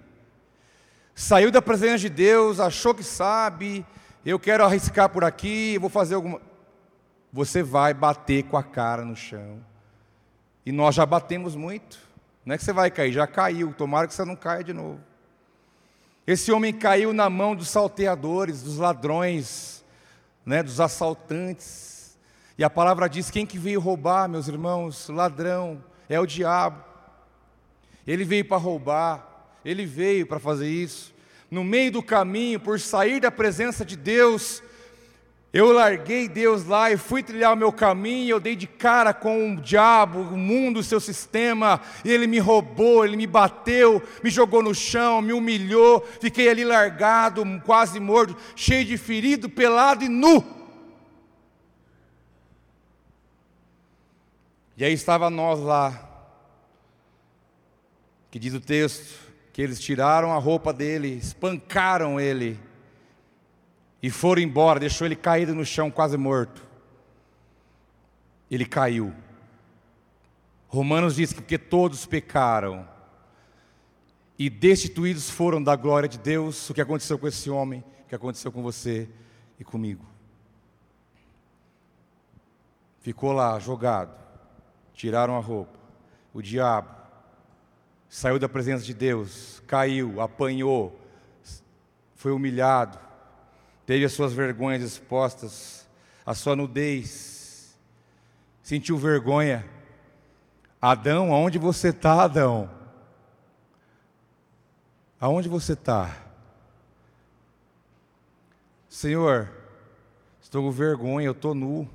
[1.14, 3.86] Saiu da presença de Deus, achou que sabe,
[4.26, 6.42] eu quero arriscar por aqui, vou fazer alguma.
[7.32, 9.63] Você vai bater com a cara no chão.
[10.65, 12.00] E nós já batemos muito.
[12.46, 13.74] Não é que você vai cair, já caiu.
[13.74, 15.00] Tomara que você não caia de novo.
[16.26, 19.84] Esse homem caiu na mão dos salteadores, dos ladrões,
[20.46, 22.17] né, dos assaltantes.
[22.58, 25.10] E a palavra diz: quem que veio roubar, meus irmãos?
[25.10, 26.84] Ladrão, é o diabo.
[28.06, 31.13] Ele veio para roubar, ele veio para fazer isso.
[31.50, 34.63] No meio do caminho, por sair da presença de Deus,
[35.54, 39.54] eu larguei Deus lá e fui trilhar o meu caminho, eu dei de cara com
[39.54, 44.30] o diabo, o mundo, o seu sistema, e ele me roubou, ele me bateu, me
[44.30, 50.10] jogou no chão, me humilhou, fiquei ali largado, quase morto, cheio de ferido, pelado e
[50.10, 50.42] nu.
[54.78, 56.10] E aí estava nós lá,
[58.32, 59.20] que diz o texto,
[59.52, 62.58] que eles tiraram a roupa dele, espancaram ele,
[64.02, 66.66] e foram embora, deixou ele caído no chão, quase morto.
[68.50, 69.14] Ele caiu.
[70.68, 72.88] Romanos diz que porque todos pecaram
[74.40, 78.16] e destituídos foram da glória de Deus, o que aconteceu com esse homem, o que
[78.16, 79.08] aconteceu com você
[79.60, 80.06] e comigo.
[83.02, 84.18] Ficou lá jogado,
[84.94, 85.80] tiraram a roupa.
[86.34, 86.90] O diabo
[88.10, 91.00] saiu da presença de Deus, caiu, apanhou,
[92.16, 92.98] foi humilhado,
[93.91, 95.86] teve as suas vergonhas expostas,
[96.25, 97.77] a sua nudez,
[98.63, 99.69] sentiu vergonha.
[100.82, 102.71] Adão, aonde você está, Adão?
[105.19, 106.23] Aonde você está?
[108.88, 109.51] Senhor,
[110.41, 111.86] estou com vergonha, eu estou nu.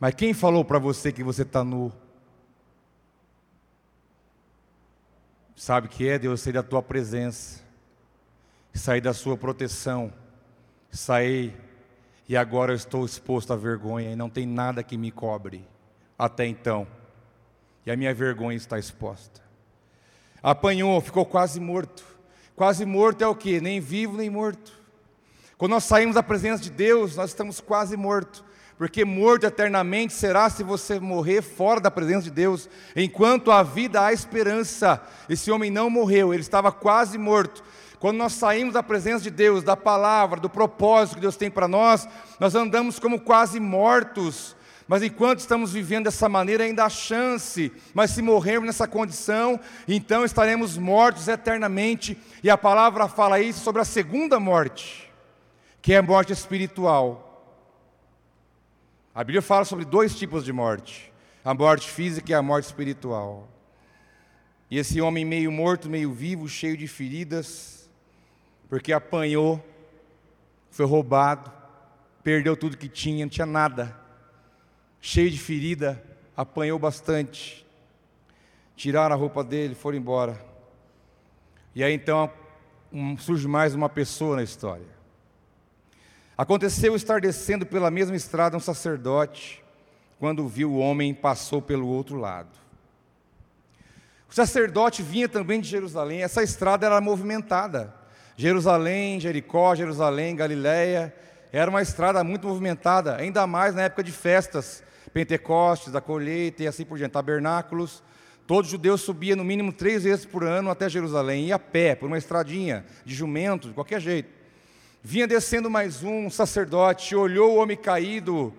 [0.00, 1.92] Mas quem falou para você que você está nu?
[5.54, 7.62] Sabe que é Deus sair da tua presença,
[8.74, 10.12] sair da sua proteção
[10.96, 11.54] saí
[12.28, 15.66] e agora eu estou exposto à vergonha e não tem nada que me cobre
[16.18, 16.86] até então.
[17.84, 19.42] E a minha vergonha está exposta.
[20.42, 22.04] Apanhou, ficou quase morto.
[22.56, 23.60] Quase morto é o que?
[23.60, 24.72] Nem vivo nem morto.
[25.58, 28.44] Quando nós saímos da presença de Deus, nós estamos quase mortos.
[28.76, 32.68] Porque morto eternamente será se você morrer fora da presença de Deus.
[32.96, 35.00] Enquanto a vida há esperança.
[35.28, 37.62] Esse homem não morreu, ele estava quase morto.
[38.04, 41.66] Quando nós saímos da presença de Deus, da palavra, do propósito que Deus tem para
[41.66, 42.06] nós,
[42.38, 44.54] nós andamos como quase mortos.
[44.86, 47.72] Mas enquanto estamos vivendo dessa maneira, ainda há chance.
[47.94, 52.18] Mas se morrermos nessa condição, então estaremos mortos eternamente.
[52.42, 55.10] E a palavra fala isso sobre a segunda morte,
[55.80, 57.56] que é a morte espiritual.
[59.14, 61.10] A Bíblia fala sobre dois tipos de morte:
[61.42, 63.48] a morte física e a morte espiritual.
[64.70, 67.83] E esse homem meio morto, meio vivo, cheio de feridas,
[68.74, 69.64] porque apanhou,
[70.68, 71.48] foi roubado,
[72.24, 73.96] perdeu tudo que tinha, não tinha nada,
[75.00, 76.02] cheio de ferida,
[76.36, 77.64] apanhou bastante.
[78.74, 80.44] Tiraram a roupa dele, foram embora.
[81.72, 82.28] E aí então
[82.92, 84.88] um, surge mais uma pessoa na história.
[86.36, 89.62] Aconteceu estar descendo pela mesma estrada um sacerdote,
[90.18, 92.50] quando viu o homem, passou pelo outro lado.
[94.28, 98.02] O sacerdote vinha também de Jerusalém, essa estrada era movimentada.
[98.36, 101.14] Jerusalém, Jericó, Jerusalém, Galiléia,
[101.52, 106.66] era uma estrada muito movimentada, ainda mais na época de festas, Pentecostes, da colheita e
[106.66, 108.02] assim por diante, tabernáculos.
[108.46, 112.06] Todo judeu subia no mínimo três vezes por ano até Jerusalém, ia a pé, por
[112.06, 114.28] uma estradinha, de jumento, de qualquer jeito.
[115.02, 118.52] Vinha descendo mais um sacerdote, olhou o homem caído,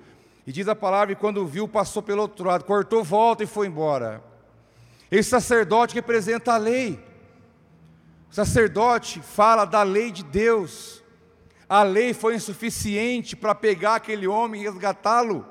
[0.47, 3.67] e diz a palavra, e quando viu, passou pelo outro lado, cortou volta e foi
[3.67, 4.23] embora.
[5.11, 6.99] Esse sacerdote representa a lei.
[8.35, 11.01] O sacerdote fala da lei de Deus.
[11.69, 15.45] A lei foi insuficiente para pegar aquele homem e resgatá-lo.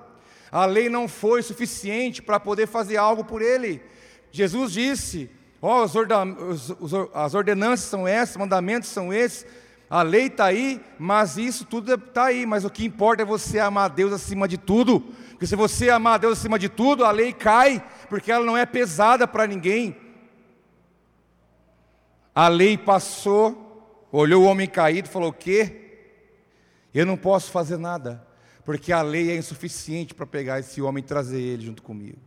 [0.52, 3.82] A lei não foi suficiente para poder fazer algo por ele.
[4.30, 5.30] Jesus disse:
[5.62, 9.46] Ó, oh, as ordenanças são essas, os mandamentos são esses,
[9.88, 12.44] a lei está aí, mas isso tudo está aí.
[12.44, 15.00] Mas o que importa é você amar Deus acima de tudo.
[15.30, 18.66] Porque se você amar Deus acima de tudo, a lei cai, porque ela não é
[18.66, 20.03] pesada para ninguém.
[22.34, 25.80] A lei passou, olhou o homem caído e falou: O quê?
[26.92, 28.26] Eu não posso fazer nada,
[28.64, 32.18] porque a lei é insuficiente para pegar esse homem e trazer ele junto comigo.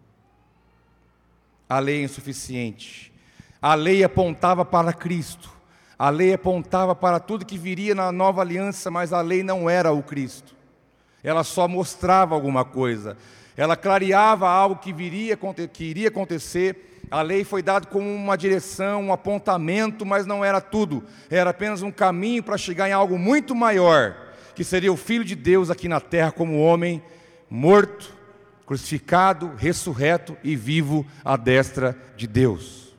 [1.69, 3.13] A lei é insuficiente.
[3.61, 5.51] A lei apontava para Cristo.
[5.99, 9.91] A lei apontava para tudo que viria na nova aliança, mas a lei não era
[9.91, 10.55] o Cristo.
[11.23, 13.17] Ela só mostrava alguma coisa.
[13.57, 15.37] Ela clareava algo que viria
[15.73, 16.96] que iria acontecer.
[17.09, 21.03] A lei foi dada como uma direção, um apontamento, mas não era tudo.
[21.29, 25.35] Era apenas um caminho para chegar em algo muito maior, que seria o filho de
[25.35, 27.01] Deus aqui na terra como homem
[27.49, 28.13] morto,
[28.65, 32.93] crucificado, ressurreto e vivo à destra de Deus.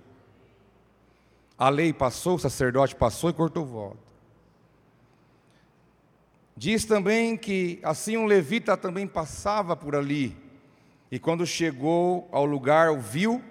[1.58, 4.08] A lei passou, o sacerdote passou e cortou volta.
[6.56, 10.36] Diz também que assim um levita também passava por ali,
[11.10, 13.42] e quando chegou ao lugar, viu,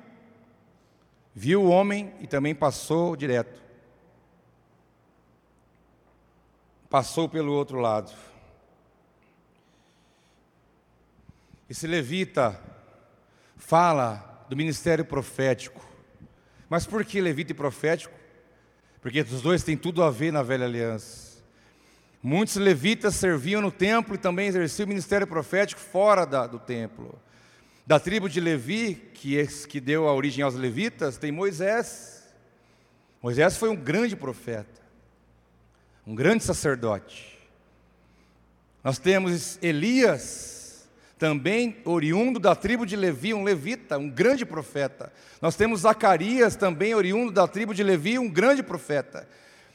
[1.39, 3.61] viu o homem e também passou direto.
[6.89, 8.11] Passou pelo outro lado.
[11.69, 12.59] Esse levita
[13.55, 15.87] fala do ministério profético.
[16.67, 18.17] Mas por que levita e profético?
[18.99, 21.37] Porque os dois têm tudo a ver na velha aliança.
[22.23, 27.21] Muitos levitas serviam no templo e também exerciam o ministério profético fora da, do templo.
[27.87, 32.27] Da tribo de Levi, que, é, que deu a origem aos levitas, tem Moisés.
[33.23, 34.81] Moisés foi um grande profeta,
[36.05, 37.39] um grande sacerdote.
[38.83, 40.85] Nós temos Elias,
[41.17, 45.09] também oriundo da tribo de Levi, um levita, um grande profeta.
[45.41, 49.25] Nós temos Zacarias, também oriundo da tribo de Levi, um grande profeta.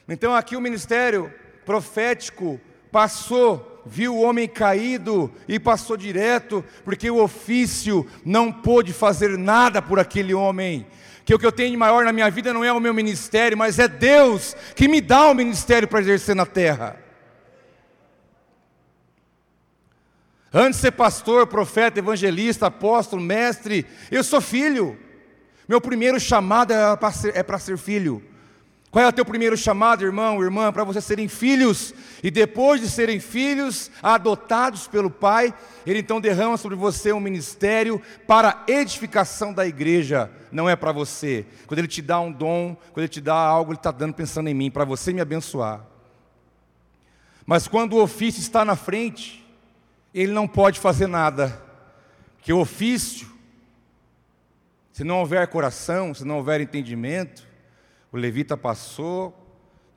[0.07, 1.33] Então aqui o ministério
[1.65, 9.37] profético passou, viu o homem caído e passou direto, porque o ofício não pôde fazer
[9.37, 10.85] nada por aquele homem.
[11.25, 13.57] Que o que eu tenho de maior na minha vida não é o meu ministério,
[13.57, 16.97] mas é Deus que me dá o ministério para exercer na terra.
[20.53, 24.99] Antes de ser pastor, profeta, evangelista, apóstolo, mestre, eu sou filho.
[25.67, 28.23] Meu primeiro chamado é para ser, é ser filho.
[28.93, 30.71] Qual é o teu primeiro chamado, irmão, irmã?
[30.71, 31.95] Para vocês serem filhos.
[32.21, 35.51] E depois de serem filhos, adotados pelo Pai,
[35.83, 40.29] Ele então derrama sobre você um ministério para edificação da igreja.
[40.51, 41.43] Não é para você.
[41.65, 44.47] Quando Ele te dá um dom, quando Ele te dá algo, Ele está dando pensando
[44.47, 45.83] em mim, para você me abençoar.
[47.47, 49.43] Mas quando o ofício está na frente,
[50.13, 51.59] ele não pode fazer nada,
[52.43, 53.27] que o ofício,
[54.91, 57.51] se não houver coração, se não houver entendimento,
[58.13, 59.35] o levita passou,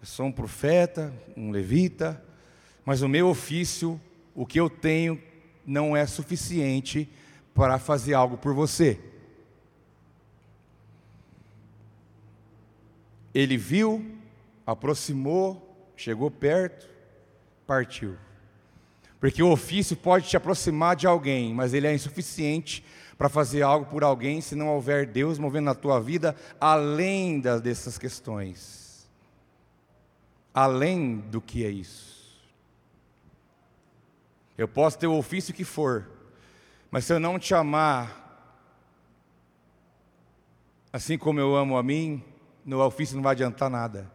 [0.01, 2.25] eu sou um profeta, um levita,
[2.83, 4.01] mas o meu ofício,
[4.35, 5.23] o que eu tenho,
[5.67, 7.11] não é suficiente
[7.53, 8.99] para fazer algo por você.
[13.35, 14.03] Ele viu,
[14.67, 16.89] aproximou, chegou perto,
[17.67, 18.17] partiu.
[19.21, 22.83] Porque o ofício pode te aproximar de alguém, mas ele é insuficiente
[23.17, 27.61] para fazer algo por alguém se não houver Deus movendo na tua vida além das,
[27.61, 29.09] dessas questões.
[30.53, 32.17] Além do que é isso.
[34.57, 36.09] Eu posso ter o ofício que for,
[36.91, 38.25] mas se eu não te amar,
[40.93, 42.25] assim como eu amo a mim,
[42.65, 44.11] no ofício não vai adiantar nada.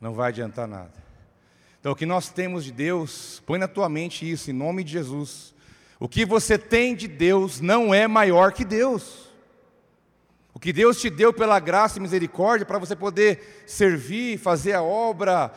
[0.00, 0.92] Não vai adiantar nada.
[1.78, 4.92] Então, o que nós temos de Deus, põe na tua mente isso, em nome de
[4.92, 5.54] Jesus.
[6.00, 9.28] O que você tem de Deus não é maior que Deus.
[10.54, 14.82] O que Deus te deu pela graça e misericórdia para você poder servir, fazer a
[14.82, 15.52] obra,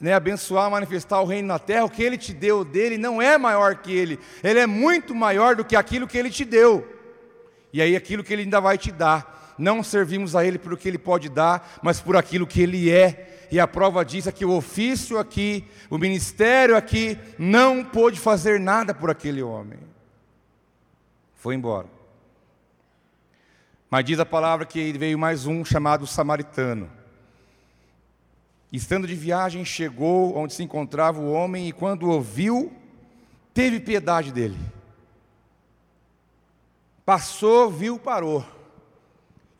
[0.00, 3.36] né, abençoar, manifestar o reino na terra, o que Ele te deu dele não é
[3.36, 6.86] maior que Ele, Ele é muito maior do que aquilo que Ele te deu,
[7.72, 9.54] e aí aquilo que Ele ainda vai te dar.
[9.56, 12.90] Não servimos a Ele por o que Ele pode dar, mas por aquilo que Ele
[12.90, 18.18] é e a prova disso é que o ofício aqui, o ministério aqui, não pôde
[18.18, 19.78] fazer nada por aquele homem.
[21.36, 21.86] Foi embora.
[23.88, 26.90] Mas diz a palavra que veio mais um chamado samaritano.
[28.72, 32.72] Estando de viagem, chegou onde se encontrava o homem e, quando ouviu,
[33.54, 34.58] teve piedade dele.
[37.04, 38.44] Passou, viu, parou.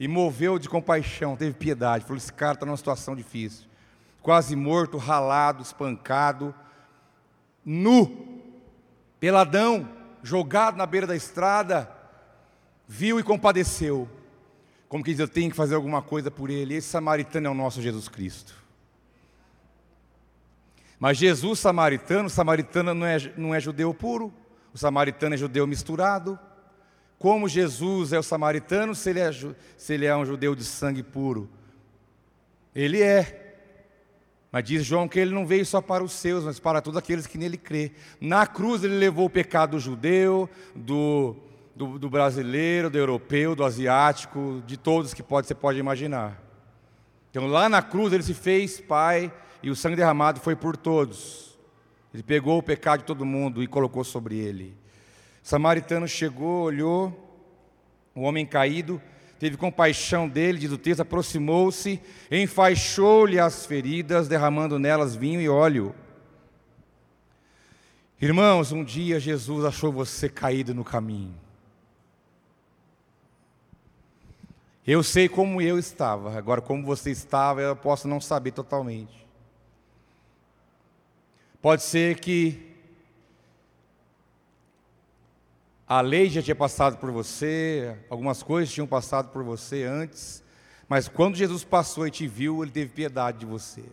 [0.01, 2.03] E moveu de compaixão, teve piedade.
[2.03, 3.73] Falou: esse cara está numa situação difícil
[4.25, 6.55] quase morto, ralado, espancado,
[7.63, 8.41] nu,
[9.21, 9.87] peladão,
[10.23, 11.95] jogado na beira da estrada,
[12.89, 14.09] viu e compadeceu.
[14.89, 16.75] como que diz, eu tenho que fazer alguma coisa por ele.
[16.75, 18.55] Esse samaritano é o nosso Jesus Cristo.
[20.99, 24.33] Mas Jesus samaritano, samaritano não é, não é judeu puro,
[24.73, 26.39] o samaritano é judeu misturado.
[27.19, 29.31] Como Jesus é o samaritano se ele é,
[29.77, 31.51] se ele é um judeu de sangue puro?
[32.75, 33.44] Ele é.
[34.55, 37.27] Mas diz João que ele não veio só para os seus, mas para todos aqueles
[37.27, 37.91] que nele crê.
[38.21, 41.35] Na cruz ele levou o pecado do judeu, do,
[41.75, 46.41] do, do brasileiro, do europeu, do asiático, de todos que pode, você pode imaginar.
[47.33, 51.59] Então lá na cruz ele se fez Pai e o sangue derramado foi por todos.
[52.15, 54.77] Ele pegou o pecado de todo mundo e colocou sobre ele.
[55.43, 57.37] O samaritano chegou, olhou,
[58.15, 59.03] o homem caído,
[59.39, 65.95] teve compaixão dele, diz o texto, aproximou-se, enfaixou-lhe as feridas, derramando nelas vinho e óleo.
[68.21, 71.35] Irmãos, um dia Jesus achou você caído no caminho.
[74.87, 79.27] Eu sei como eu estava, agora como você estava, eu posso não saber totalmente.
[81.63, 82.74] Pode ser que
[85.87, 90.43] A lei já tinha passado por você, algumas coisas tinham passado por você antes,
[90.89, 93.85] mas quando Jesus passou e te viu, ele teve piedade de você.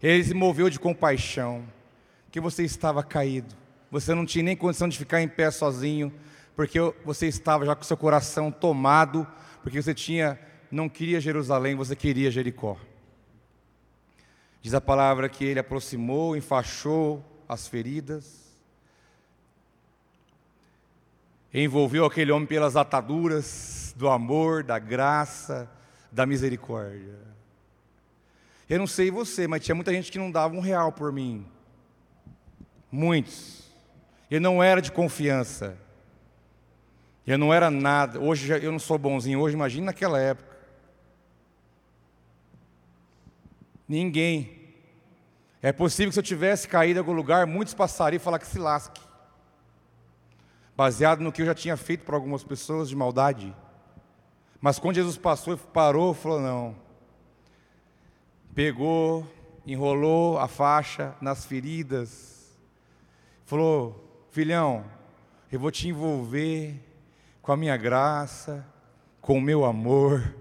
[0.00, 1.64] Ele se moveu de compaixão,
[2.30, 3.54] que você estava caído.
[3.90, 6.12] Você não tinha nem condição de ficar em pé sozinho,
[6.54, 9.26] porque você estava já com seu coração tomado,
[9.62, 10.38] porque você tinha
[10.70, 12.78] não queria Jerusalém, você queria Jericó.
[14.62, 18.41] Diz a palavra que ele aproximou, enfaixou as feridas,
[21.52, 25.70] envolveu aquele homem pelas ataduras do amor, da graça,
[26.10, 27.18] da misericórdia.
[28.68, 31.46] Eu não sei você, mas tinha muita gente que não dava um real por mim.
[32.90, 33.70] Muitos.
[34.30, 35.76] Eu não era de confiança.
[37.26, 38.18] Eu não era nada.
[38.18, 39.40] Hoje eu não sou bonzinho.
[39.40, 40.56] Hoje, imagine naquela época.
[43.86, 44.58] Ninguém.
[45.60, 48.46] É possível que se eu tivesse caído em algum lugar, muitos passariam e falar que
[48.46, 49.00] se lasque
[50.76, 53.54] baseado no que eu já tinha feito para algumas pessoas de maldade.
[54.60, 56.76] Mas quando Jesus passou, parou, falou: não.
[58.54, 59.26] Pegou,
[59.66, 62.56] enrolou a faixa nas feridas,
[63.44, 64.84] falou: filhão,
[65.50, 66.80] eu vou te envolver
[67.40, 68.66] com a minha graça,
[69.20, 70.34] com o meu amor,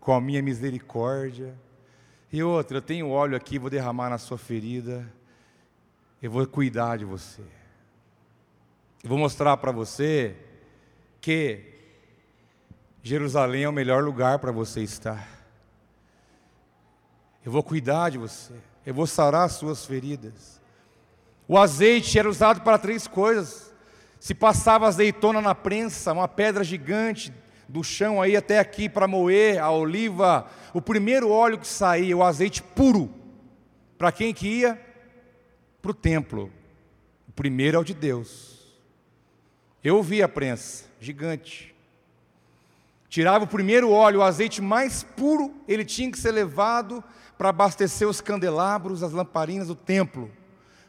[0.00, 1.54] com a minha misericórdia.
[2.32, 5.10] E outra, eu tenho óleo aqui, vou derramar na sua ferida,
[6.22, 7.42] eu vou cuidar de você.
[9.02, 10.34] Eu vou mostrar para você
[11.20, 11.74] que
[13.02, 15.28] Jerusalém é o melhor lugar para você estar.
[17.44, 18.52] Eu vou cuidar de você.
[18.84, 20.60] Eu vou sarar as suas feridas.
[21.46, 23.72] O azeite era usado para três coisas.
[24.18, 27.32] Se passava azeitona na prensa, uma pedra gigante
[27.68, 32.24] do chão aí até aqui para moer a oliva, o primeiro óleo que saía, o
[32.24, 33.08] azeite puro.
[33.96, 34.80] Para quem que ia?
[35.80, 36.52] Para o templo.
[37.28, 38.57] O primeiro é o de Deus.
[39.82, 41.74] Eu vi a prensa, gigante.
[43.08, 47.02] Tirava o primeiro óleo, o azeite mais puro, ele tinha que ser levado
[47.38, 50.30] para abastecer os candelabros, as lamparinas do templo,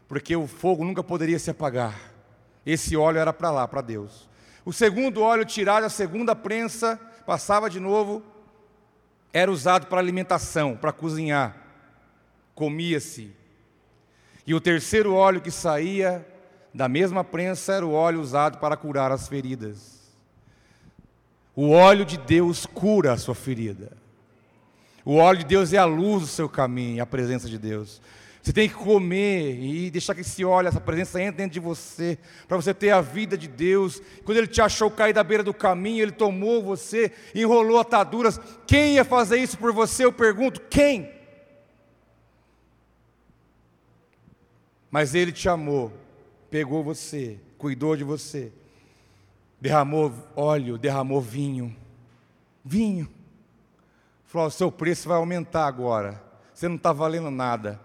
[0.08, 2.12] porque o fogo nunca poderia se apagar.
[2.66, 4.28] Esse óleo era para lá, para Deus.
[4.66, 8.24] O segundo óleo tirado, a segunda prensa, passava de novo,
[9.32, 11.56] era usado para alimentação, para cozinhar.
[12.56, 13.32] Comia-se.
[14.46, 16.26] E o terceiro óleo que saía
[16.74, 20.00] da mesma prensa era o óleo usado para curar as feridas.
[21.56, 23.92] O óleo de Deus cura a sua ferida.
[25.04, 28.02] O óleo de Deus é a luz do seu caminho, a presença de Deus.
[28.42, 32.18] Você tem que comer e deixar que esse óleo, essa presença entre dentro de você,
[32.48, 34.02] para você ter a vida de Deus.
[34.24, 38.40] Quando Ele te achou cair da beira do caminho, Ele tomou você, enrolou ataduras.
[38.66, 40.06] Quem ia fazer isso por você?
[40.06, 41.12] Eu pergunto: quem?
[44.90, 45.92] Mas Ele te amou
[46.50, 48.52] pegou você, cuidou de você,
[49.60, 51.76] derramou óleo, derramou vinho.
[52.64, 53.10] Vinho.
[54.26, 56.22] Falou: o seu preço vai aumentar agora.
[56.54, 57.80] Você não está valendo nada.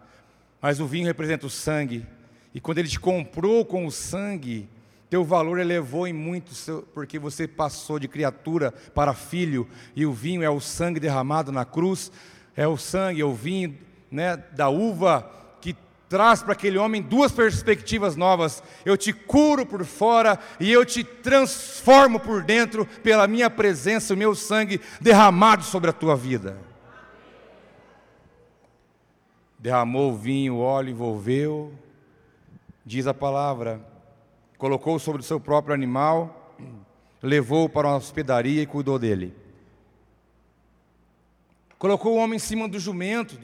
[0.61, 2.07] Mas o vinho representa o sangue.
[2.53, 4.69] E quando ele te comprou com o sangue,
[5.11, 6.53] teu valor elevou em muito,
[6.93, 11.65] porque você passou de criatura para filho, e o vinho é o sangue derramado na
[11.65, 12.11] cruz,
[12.57, 13.79] é o sangue, é o vinho
[14.11, 15.31] né, da uva
[16.15, 18.63] traz para aquele homem duas perspectivas novas.
[18.85, 24.17] Eu te curo por fora e eu te transformo por dentro pela minha presença, o
[24.17, 26.57] meu sangue derramado sobre a tua vida.
[29.59, 31.73] Derramou o vinho, o óleo, envolveu,
[32.87, 33.81] diz a palavra,
[34.57, 36.55] colocou sobre o seu próprio animal,
[37.21, 39.35] levou para uma hospedaria e cuidou dele.
[41.77, 43.37] colocou o homem em cima do jumento,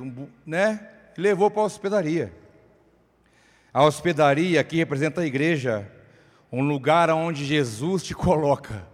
[0.47, 0.89] né?
[1.17, 2.39] Levou para a hospedaria.
[3.73, 5.91] A hospedaria aqui representa a igreja,
[6.51, 8.87] um lugar onde Jesus te coloca.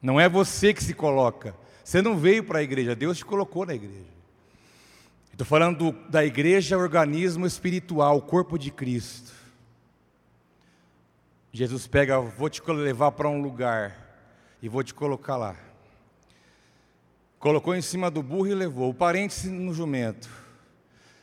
[0.00, 1.54] Não é você que se coloca.
[1.84, 4.20] Você não veio para a igreja, Deus te colocou na igreja.
[5.32, 9.32] Estou falando do, da igreja, organismo espiritual, o corpo de Cristo.
[11.52, 13.96] Jesus pega, vou te levar para um lugar
[14.62, 15.56] e vou te colocar lá.
[17.38, 18.90] Colocou em cima do burro e levou.
[18.90, 20.28] O parente no jumento.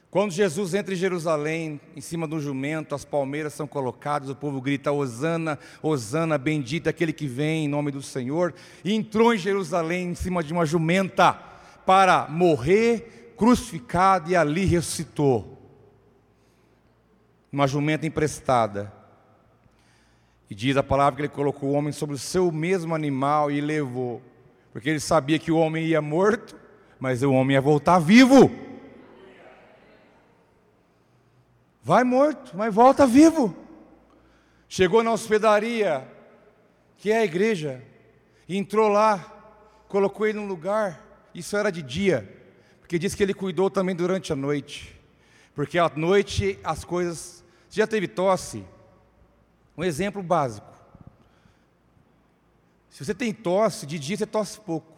[0.10, 4.62] Quando Jesus entra em Jerusalém, em cima do jumento, as palmeiras são colocadas, o povo
[4.62, 8.54] grita: Hosana, Hosana, bendito aquele que vem em nome do Senhor.
[8.86, 11.34] E entrou em Jerusalém em cima de uma jumenta
[11.86, 15.58] para morrer, crucificado e ali ressuscitou.
[17.52, 18.94] Uma jumenta emprestada.
[20.50, 23.60] E diz a palavra que ele colocou o homem sobre o seu mesmo animal e
[23.60, 24.22] levou.
[24.72, 26.56] Porque ele sabia que o homem ia morto,
[26.98, 28.67] mas o homem ia voltar vivo.
[31.88, 33.56] Vai morto, mas volta vivo.
[34.68, 36.06] Chegou na hospedaria,
[36.98, 37.82] que é a igreja,
[38.50, 39.20] entrou lá,
[39.88, 41.02] colocou ele num lugar,
[41.34, 42.30] isso era de dia,
[42.82, 45.00] porque diz que ele cuidou também durante a noite,
[45.56, 47.42] porque à noite as coisas.
[47.70, 48.66] Você já teve tosse?
[49.78, 50.68] Um exemplo básico.
[52.90, 54.92] Se você tem tosse, de dia você tosse pouco.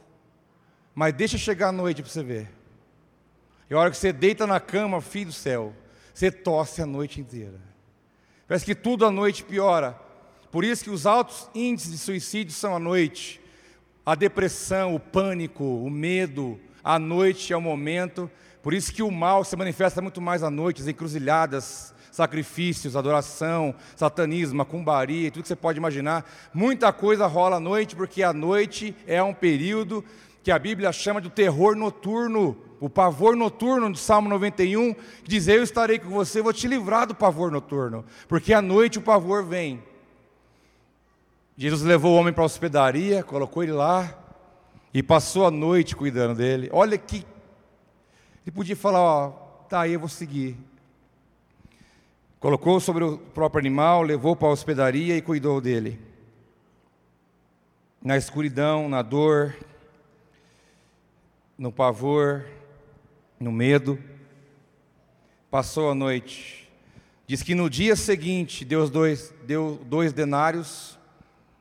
[0.96, 2.50] Mas deixa chegar a noite para você ver.
[3.70, 5.72] E a hora que você deita na cama, filho do céu,
[6.20, 7.62] você tosse a noite inteira.
[8.46, 9.98] Parece que tudo à noite piora.
[10.52, 13.40] Por isso que os altos índices de suicídio são à noite.
[14.06, 18.30] A depressão, o pânico, o medo, a noite é o momento.
[18.62, 23.74] Por isso que o mal se manifesta muito mais à noite, as encruzilhadas, sacrifícios, adoração,
[23.96, 26.30] satanismo, macumbaria, tudo que você pode imaginar.
[26.54, 30.04] Muita coisa rola à noite, porque a noite é um período
[30.50, 35.47] que a Bíblia chama de terror noturno, o pavor noturno do Salmo 91, que diz:
[35.47, 39.45] Eu estarei com você, vou te livrar do pavor noturno, porque à noite o pavor
[39.45, 39.84] vem.
[41.56, 44.12] Jesus levou o homem para a hospedaria, colocou ele lá
[44.91, 46.68] e passou a noite cuidando dele.
[46.74, 47.18] Olha que.
[48.43, 49.30] Ele podia falar: Ó,
[49.70, 50.58] tá aí, eu vou seguir.
[52.39, 56.00] Colocou sobre o próprio animal, levou para a hospedaria e cuidou dele.
[58.02, 59.54] Na escuridão, na dor,
[61.60, 62.45] no pavor,
[63.38, 63.99] no medo.
[65.51, 66.72] Passou a noite.
[67.28, 70.97] Diz que no dia seguinte deu dois, deu dois denários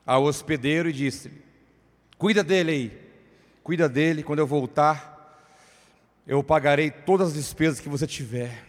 [0.05, 1.29] ao hospedeiro e disse:
[2.17, 3.11] Cuida dele aí,
[3.61, 5.43] cuida dele, quando eu voltar,
[6.25, 8.65] eu pagarei todas as despesas que você tiver.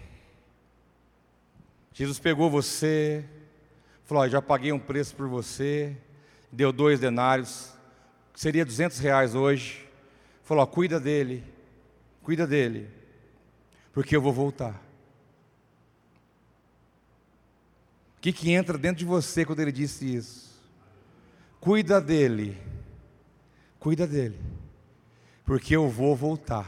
[1.93, 3.25] Jesus pegou você,
[4.05, 5.97] falou: Já paguei um preço por você,
[6.51, 7.73] deu dois denários,
[8.35, 9.90] seria 200 reais hoje.
[10.51, 11.45] Falou: Cuida dele,
[12.25, 12.91] cuida dele,
[13.93, 14.83] porque eu vou voltar.
[18.17, 20.61] O que, que entra dentro de você quando ele disse isso?
[21.61, 22.61] Cuida dele,
[23.79, 24.41] cuida dele,
[25.45, 26.67] porque eu vou voltar.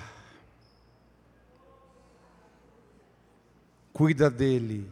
[3.93, 4.89] Cuida dele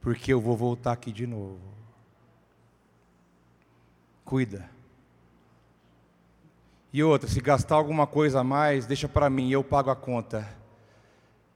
[0.00, 1.60] porque eu vou voltar aqui de novo.
[4.24, 4.79] Cuida.
[6.92, 10.46] E outra, se gastar alguma coisa a mais, deixa para mim, eu pago a conta.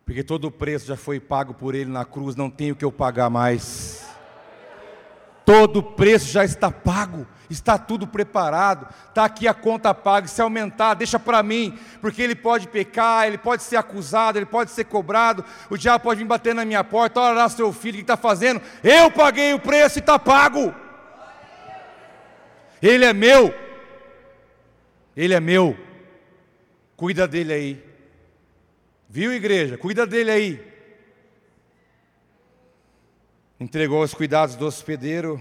[0.04, 2.92] Porque todo o preço já foi pago por ele na cruz, não tenho que eu
[2.92, 4.06] pagar mais.
[5.44, 10.26] Todo o preço já está pago está tudo preparado, está aqui a conta paga.
[10.26, 14.70] Se aumentar, deixa para mim, porque ele pode pecar, ele pode ser acusado, ele pode
[14.70, 15.44] ser cobrado.
[15.70, 17.20] O diabo pode vir bater na minha porta.
[17.20, 18.60] Olha lá, seu filho, o que está fazendo?
[18.82, 20.74] Eu paguei o preço e está pago.
[22.82, 23.54] Ele é meu,
[25.16, 25.76] ele é meu.
[26.96, 27.84] Cuida dele aí,
[29.08, 29.76] viu, igreja?
[29.76, 30.74] Cuida dele aí.
[33.58, 35.40] Entregou os cuidados do hospedeiro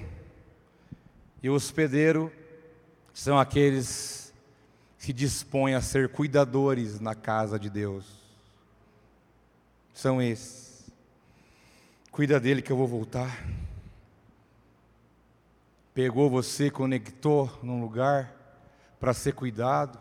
[1.41, 2.31] e o hospedeiro
[3.13, 4.33] são aqueles
[4.99, 8.05] que dispõem a ser cuidadores na casa de Deus.
[9.93, 10.89] São esses.
[12.11, 13.45] Cuida dele que eu vou voltar.
[15.93, 18.42] Pegou você, conectou num lugar
[19.03, 19.99] para ser cuidado.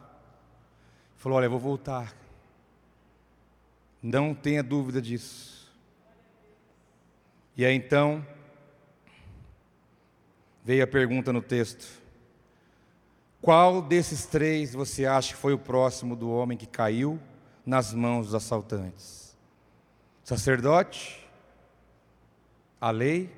[1.16, 2.14] Falou: Olha, eu vou voltar.
[4.00, 5.68] Não tenha dúvida disso.
[7.56, 8.24] E aí então,
[10.64, 11.84] veio a pergunta no texto:
[13.40, 17.18] Qual desses três você acha que foi o próximo do homem que caiu
[17.66, 19.36] nas mãos dos assaltantes?
[20.22, 21.28] Sacerdote?
[22.80, 23.34] A lei?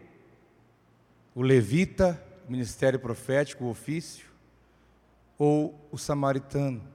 [1.35, 2.23] O levita?
[2.47, 4.34] O ministério profético, o ofício?
[5.39, 6.95] Ou o samaritano?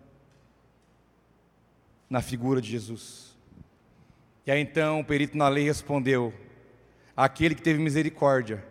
[2.10, 3.38] na figura de Jesus.
[4.46, 6.34] E aí então o perito na lei respondeu:
[7.16, 8.66] aquele que teve misericórdia.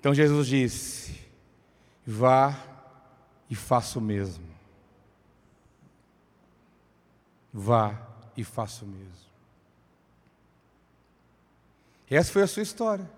[0.00, 1.20] Então Jesus disse:
[2.06, 2.56] vá
[3.50, 4.48] e faça o mesmo.
[7.52, 8.00] Vá
[8.36, 9.28] e faça o mesmo.
[12.10, 13.08] Essa foi a sua história.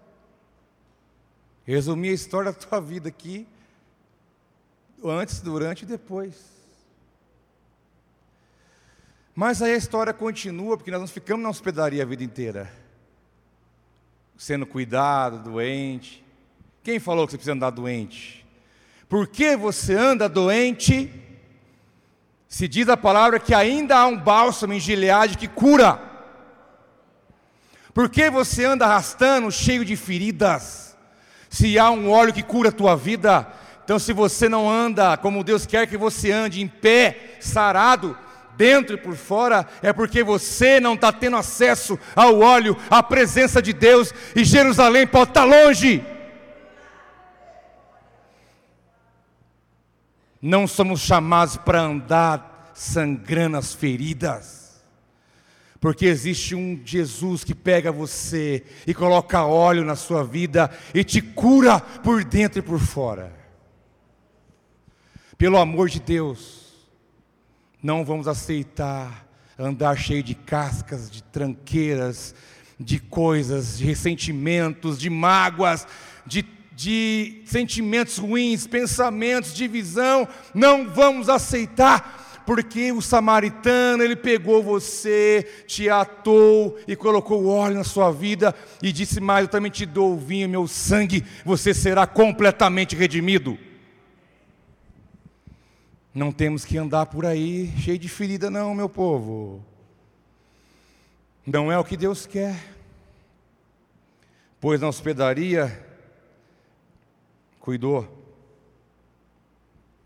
[1.65, 3.47] Resumi a história da tua vida aqui,
[5.05, 6.35] antes, durante e depois.
[9.35, 12.71] Mas aí a história continua, porque nós não ficamos na hospedaria a vida inteira,
[14.37, 16.25] sendo cuidado, doente.
[16.83, 18.47] Quem falou que você precisa andar doente?
[19.09, 21.11] Por que você anda doente?
[22.49, 26.01] Se diz a palavra que ainda há um bálsamo em Gileade que cura.
[27.95, 30.97] Por que você anda arrastando cheio de feridas?
[31.49, 33.53] Se há um óleo que cura a tua vida,
[33.91, 38.17] então se você não anda como Deus quer que você ande, em pé, sarado,
[38.57, 43.61] dentro e por fora, é porque você não está tendo acesso ao óleo, à presença
[43.61, 46.05] de Deus, e Jerusalém pode estar tá longe.
[50.41, 54.85] Não somos chamados para andar sangrando as feridas.
[55.81, 61.21] Porque existe um Jesus que pega você e coloca óleo na sua vida e te
[61.21, 63.40] cura por dentro e por fora.
[65.41, 66.67] Pelo amor de Deus,
[67.83, 69.27] não vamos aceitar
[69.59, 72.35] andar cheio de cascas, de tranqueiras,
[72.79, 75.87] de coisas, de ressentimentos, de mágoas,
[76.27, 80.29] de, de sentimentos ruins, pensamentos, divisão.
[80.55, 87.85] Não vamos aceitar, porque o samaritano, ele pegou você, te atou e colocou óleo na
[87.85, 92.07] sua vida e disse mais: Eu também te dou o vinho, meu sangue, você será
[92.07, 93.57] completamente redimido.
[96.13, 99.65] Não temos que andar por aí cheio de ferida, não, meu povo.
[101.47, 102.57] Não é o que Deus quer.
[104.61, 105.87] Pois na hospedaria,
[107.61, 108.09] cuidou.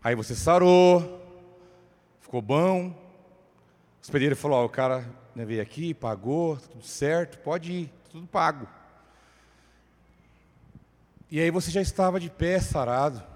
[0.03, 1.19] Aí você sarou,
[2.21, 2.89] ficou bom.
[2.89, 5.03] O hospedeiro falou: Ó, o cara
[5.35, 8.67] né, veio aqui, pagou, tudo certo, pode ir, tudo pago.
[11.31, 13.34] E aí você já estava de pé, sarado.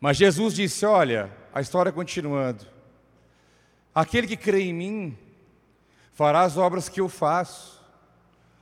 [0.00, 2.66] Mas Jesus disse: Olha, a história continuando.
[3.94, 5.18] Aquele que crê em mim
[6.12, 7.84] fará as obras que eu faço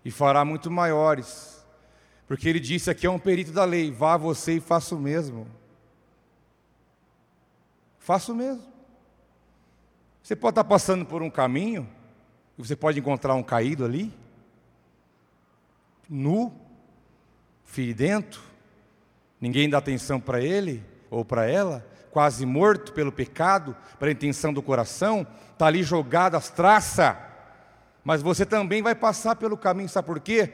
[0.04, 1.64] e fará muito maiores.
[2.26, 5.46] Porque ele disse aqui é um perito da lei: vá você e faça o mesmo.
[7.98, 8.66] Faça o mesmo.
[10.22, 11.88] Você pode estar passando por um caminho
[12.58, 14.12] e você pode encontrar um caído ali,
[16.08, 16.52] nu,
[17.64, 18.42] feridento,
[19.40, 24.62] ninguém dá atenção para ele ou para ela, quase morto pelo pecado, pela intenção do
[24.62, 27.16] coração, está ali jogado as traças,
[28.04, 30.50] mas você também vai passar pelo caminho, sabe por quê?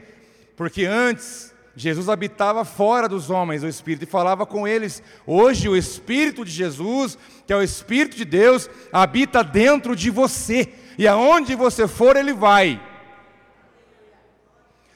[0.55, 5.03] Porque antes Jesus habitava fora dos homens, o Espírito, e falava com eles.
[5.27, 10.73] Hoje, o Espírito de Jesus, que é o Espírito de Deus, habita dentro de você,
[10.97, 12.81] e aonde você for, ele vai.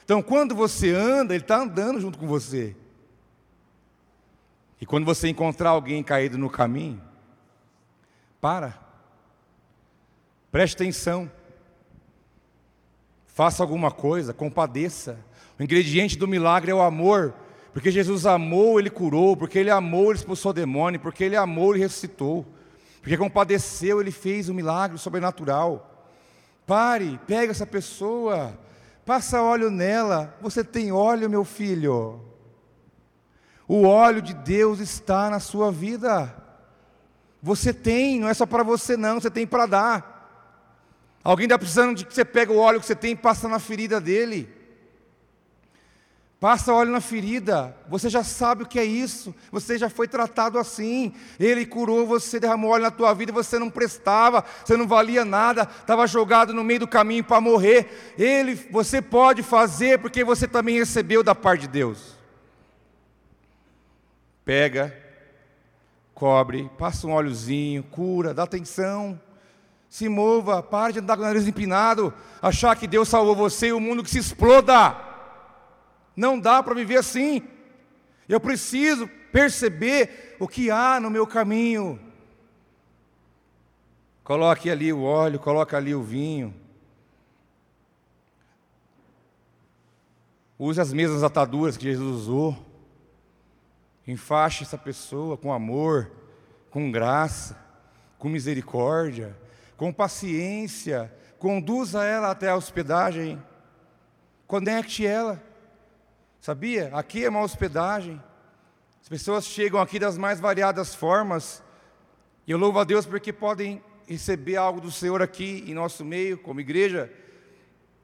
[0.02, 2.74] Então, quando você anda, ele está andando junto com você.
[4.80, 7.00] E quando você encontrar alguém caído no caminho,
[8.40, 8.78] para.
[10.50, 11.30] Preste atenção.
[13.26, 15.18] Faça alguma coisa, compadeça.
[15.58, 17.34] O ingrediente do milagre é o amor.
[17.72, 19.36] Porque Jesus amou, ele curou.
[19.36, 20.98] Porque ele amou, ele expulsou o demônio.
[20.98, 22.46] Porque ele amou, ele ressuscitou.
[23.00, 26.08] Porque compadeceu, ele fez um milagre sobrenatural.
[26.66, 28.58] Pare, pega essa pessoa,
[29.04, 30.36] passa óleo nela.
[30.40, 32.29] Você tem óleo, meu filho.
[33.72, 36.34] O óleo de Deus está na sua vida.
[37.40, 41.20] Você tem, não é só para você não, você tem para dar.
[41.22, 43.60] Alguém está precisando de que você pega o óleo que você tem e passa na
[43.60, 44.52] ferida dele.
[46.40, 50.58] Passa óleo na ferida, você já sabe o que é isso, você já foi tratado
[50.58, 51.14] assim.
[51.38, 55.62] Ele curou você, derramou óleo na tua vida, você não prestava, você não valia nada,
[55.62, 58.14] estava jogado no meio do caminho para morrer.
[58.18, 62.19] Ele, você pode fazer porque você também recebeu da parte de Deus
[64.50, 64.92] pega,
[66.12, 69.20] cobre, passa um óleozinho, cura, dá atenção,
[69.88, 73.72] se mova, pare de andar com o nariz empinado, achar que Deus salvou você e
[73.72, 74.96] o mundo que se exploda.
[76.16, 77.44] Não dá para viver assim.
[78.28, 82.00] Eu preciso perceber o que há no meu caminho.
[84.24, 86.52] Coloque ali o óleo, coloque ali o vinho.
[90.58, 92.69] Use as mesmas ataduras que Jesus usou.
[94.10, 96.10] Enfaixe essa pessoa com amor,
[96.70, 97.56] com graça.
[98.20, 99.34] com misericórdia,
[99.78, 103.42] com paciência, conduza ela até a hospedagem,
[104.46, 105.42] conecte ela.
[106.38, 106.90] Sabia?
[106.92, 108.22] Aqui é uma hospedagem.
[109.02, 111.62] As pessoas chegam aqui das mais variadas formas.
[112.46, 116.36] E eu louvo a Deus porque podem receber algo do Senhor aqui em nosso meio,
[116.36, 117.10] como igreja.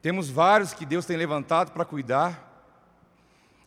[0.01, 2.46] Temos vários que Deus tem levantado para cuidar.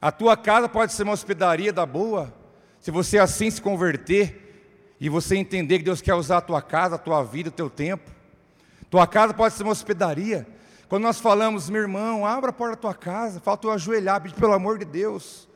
[0.02, 2.34] A tua casa pode ser uma hospedaria da boa,
[2.80, 6.96] se você assim se converter e você entender que Deus quer usar a tua casa,
[6.96, 8.10] a tua vida, o teu tempo.
[8.90, 10.48] Tua casa pode ser uma hospedaria.
[10.88, 14.36] Quando nós falamos, meu irmão, abra a porta da tua casa, falta eu ajoelhar, pedir
[14.36, 15.50] pelo amor de Deus.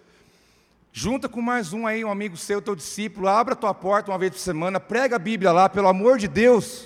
[0.91, 4.18] Junta com mais um aí, um amigo seu, teu discípulo, abra a tua porta uma
[4.18, 6.86] vez por semana, prega a Bíblia lá, pelo amor de Deus.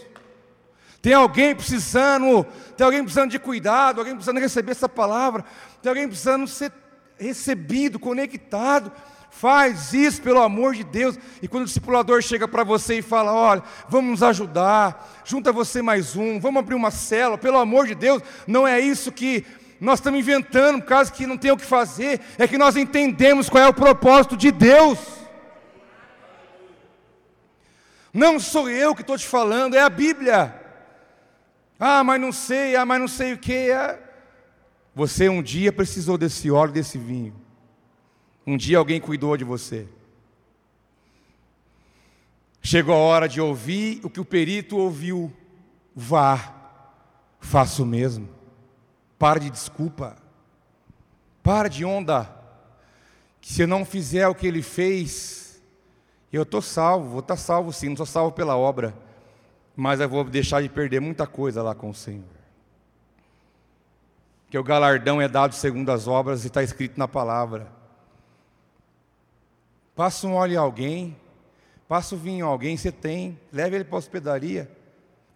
[1.01, 2.45] Tem alguém precisando,
[2.78, 5.43] tem alguém precisando de cuidado, alguém precisando receber essa palavra,
[5.82, 6.72] tem alguém precisando ser
[7.20, 8.91] recebido, conectado.
[9.30, 11.18] Faz isso pelo amor de Deus.
[11.41, 15.82] E quando o discipulador chega para você e fala: Olha, vamos nos ajudar, junta você
[15.82, 19.45] mais um, vamos abrir uma célula, pelo amor de Deus, não é isso que
[19.80, 23.47] nós estamos inventando, por causa que não tem o que fazer, é que nós entendemos
[23.47, 24.97] qual é o propósito de Deus.
[28.11, 30.55] Não sou eu que estou te falando, é a Bíblia.
[31.80, 33.70] Ah, mas não sei, ah, mas não sei o que.
[33.70, 34.07] É.
[34.98, 37.34] Você um dia precisou desse óleo, desse vinho.
[38.45, 39.88] Um dia alguém cuidou de você.
[42.62, 45.32] Chegou a hora de ouvir o que o perito ouviu.
[45.95, 46.54] Vá,
[47.39, 48.28] faça o mesmo.
[49.20, 50.18] Para de desculpa.
[51.43, 52.30] Para de onda.
[53.39, 55.62] Que se eu não fizer o que ele fez,
[56.34, 58.93] eu estou salvo, vou estar tá salvo sim, não estou salvo pela obra
[59.80, 62.26] mas eu vou deixar de perder muita coisa lá com o Senhor.
[64.50, 67.72] Que o galardão é dado segundo as obras e está escrito na palavra.
[69.95, 71.18] Passa um óleo em alguém,
[71.88, 74.72] passa o vinho em alguém, você tem, leve ele para a hospedaria,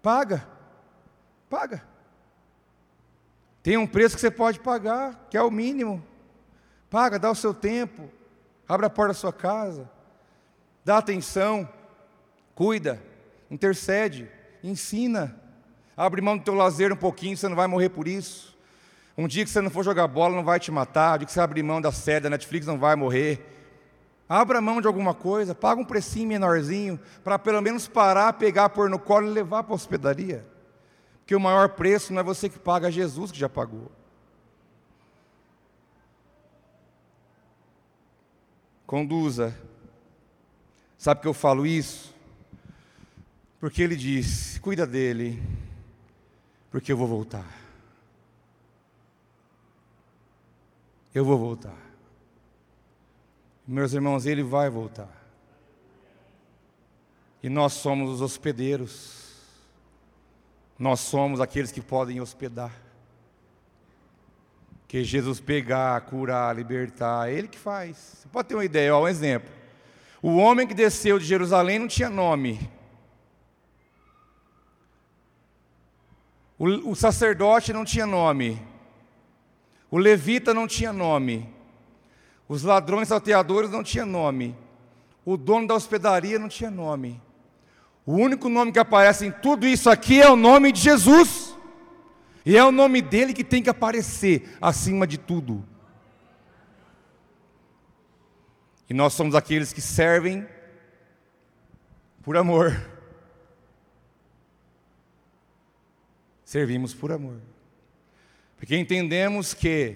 [0.02, 0.48] paga,
[1.50, 1.84] paga.
[3.64, 6.04] Tem um preço que você pode pagar, que é o mínimo.
[6.90, 8.10] Paga, dá o seu tempo,
[8.68, 9.90] abre a porta da sua casa,
[10.84, 11.68] dá atenção,
[12.54, 13.02] cuida
[13.52, 14.32] intercede,
[14.64, 15.38] ensina.
[15.96, 18.51] Abre mão do teu lazer um pouquinho, você não vai morrer por isso.
[19.18, 21.16] Um dia que você não for jogar bola, não vai te matar.
[21.16, 23.46] Um dia que você abrir mão da série da Netflix, não vai morrer.
[24.28, 28.90] Abra mão de alguma coisa, paga um precinho menorzinho, para pelo menos parar, pegar, pôr
[28.90, 30.48] no colo e levar para a hospedaria.
[31.20, 33.92] Porque o maior preço não é você que paga, é Jesus que já pagou.
[38.86, 39.54] Conduza.
[40.98, 42.14] Sabe que eu falo isso?
[43.60, 45.42] Porque ele diz: cuida dele,
[46.70, 47.61] porque eu vou voltar.
[51.14, 51.76] Eu vou voltar.
[53.68, 55.10] Meus irmãos, ele vai voltar.
[57.44, 59.22] E nós somos os hospedeiros.
[60.80, 62.74] Nós somos aqueles que podem hospedar.
[64.88, 67.98] Que Jesus pegar, curar, libertar, é Ele que faz.
[67.98, 69.50] Você pode ter uma ideia, um exemplo.
[70.22, 72.70] O homem que desceu de Jerusalém não tinha nome.
[76.60, 78.71] O, o sacerdote não tinha nome.
[79.92, 81.54] O levita não tinha nome.
[82.48, 84.58] Os ladrões salteadores não tinham nome.
[85.26, 87.22] O dono da hospedaria não tinha nome.
[88.06, 91.58] O único nome que aparece em tudo isso aqui é o nome de Jesus.
[92.46, 95.64] E é o nome dele que tem que aparecer acima de tudo.
[98.90, 100.48] E nós somos aqueles que servem
[102.24, 102.90] por amor.
[106.52, 107.40] servimos por amor.
[108.62, 109.96] Porque entendemos que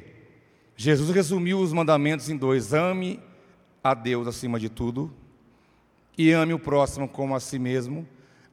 [0.76, 3.20] Jesus resumiu os mandamentos em dois: ame
[3.84, 5.14] a Deus acima de tudo
[6.18, 8.08] e ame o próximo como a si mesmo,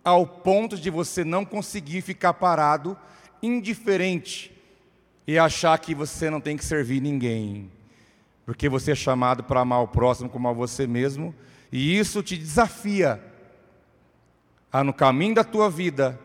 [0.04, 2.94] ao ponto de você não conseguir ficar parado,
[3.42, 4.54] indiferente
[5.26, 7.70] e achar que você não tem que servir ninguém,
[8.44, 11.34] porque você é chamado para amar o próximo como a você mesmo,
[11.72, 13.18] e isso te desafia
[14.70, 16.20] a no caminho da tua vida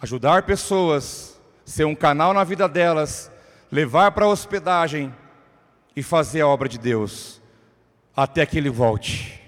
[0.00, 1.31] ajudar pessoas,
[1.64, 3.30] ser um canal na vida delas,
[3.70, 5.14] levar para a hospedagem
[5.94, 7.40] e fazer a obra de Deus
[8.16, 9.40] até que ele volte.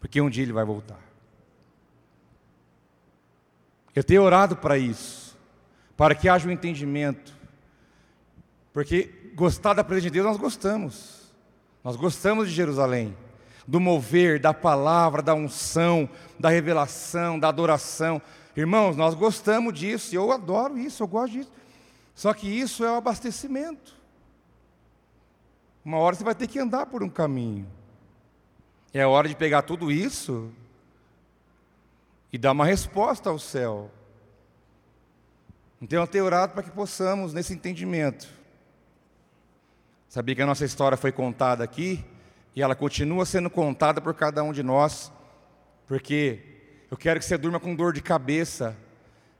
[0.00, 0.98] Porque um dia ele vai voltar.
[3.94, 5.36] Eu tenho orado para isso,
[5.96, 7.34] para que haja um entendimento.
[8.72, 11.32] Porque gostar da presença de Deus nós gostamos.
[11.82, 13.16] Nós gostamos de Jerusalém,
[13.66, 18.20] do mover, da palavra, da unção, da revelação, da adoração.
[18.56, 21.52] Irmãos, nós gostamos disso, eu adoro isso, eu gosto disso.
[22.14, 23.94] Só que isso é o abastecimento.
[25.84, 27.68] Uma hora você vai ter que andar por um caminho.
[28.94, 30.50] É hora de pegar tudo isso
[32.32, 33.90] e dar uma resposta ao céu.
[35.80, 38.26] Então eu tenho orado para que possamos, nesse entendimento,
[40.08, 42.02] sabia que a nossa história foi contada aqui
[42.54, 45.12] e ela continua sendo contada por cada um de nós,
[45.86, 46.55] porque
[46.90, 48.76] eu quero que você durma com dor de cabeça,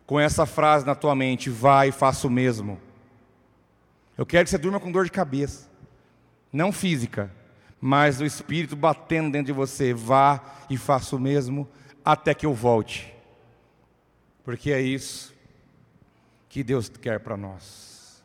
[0.07, 2.80] com essa frase na tua mente: vai e faça o mesmo.
[4.16, 5.68] Eu quero que você durma com dor de cabeça,
[6.53, 7.30] não física,
[7.80, 11.68] mas o espírito batendo dentro de você: vá e faça o mesmo
[12.05, 13.14] até que eu volte,
[14.44, 15.34] porque é isso
[16.49, 18.22] que Deus quer para nós.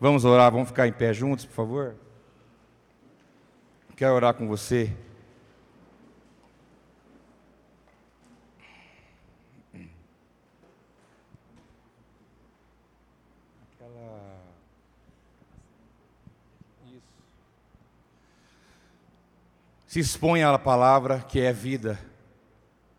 [0.00, 1.94] Vamos orar, vamos ficar em pé juntos, por favor?
[3.96, 4.92] Quero orar com você.
[19.94, 21.96] Se expõe à palavra que é vida,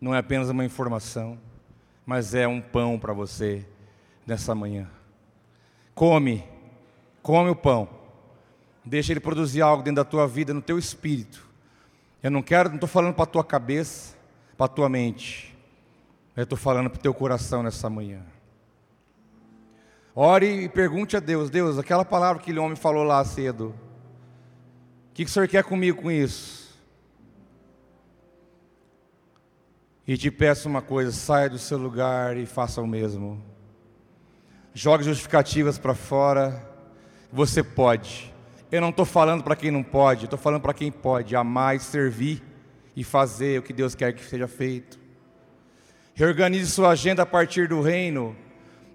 [0.00, 1.38] não é apenas uma informação,
[2.06, 3.66] mas é um pão para você
[4.26, 4.88] nessa manhã.
[5.94, 6.42] Come,
[7.20, 7.86] come o pão.
[8.82, 11.46] Deixa ele produzir algo dentro da tua vida, no teu espírito.
[12.22, 14.16] Eu não quero, não estou falando para a tua cabeça,
[14.56, 15.54] para a tua mente.
[16.34, 18.22] Eu estou falando para o teu coração nessa manhã.
[20.14, 23.74] Ore e pergunte a Deus: Deus, aquela palavra que aquele homem falou lá cedo,
[25.10, 26.64] o que, que o Senhor quer comigo com isso?
[30.06, 33.42] E te peço uma coisa: saia do seu lugar e faça o mesmo.
[34.72, 36.62] Jogue justificativas para fora.
[37.32, 38.32] Você pode.
[38.70, 41.80] Eu não estou falando para quem não pode, estou falando para quem pode amar e
[41.80, 42.42] servir
[42.94, 44.98] e fazer o que Deus quer que seja feito.
[46.14, 48.34] Reorganize sua agenda a partir do reino.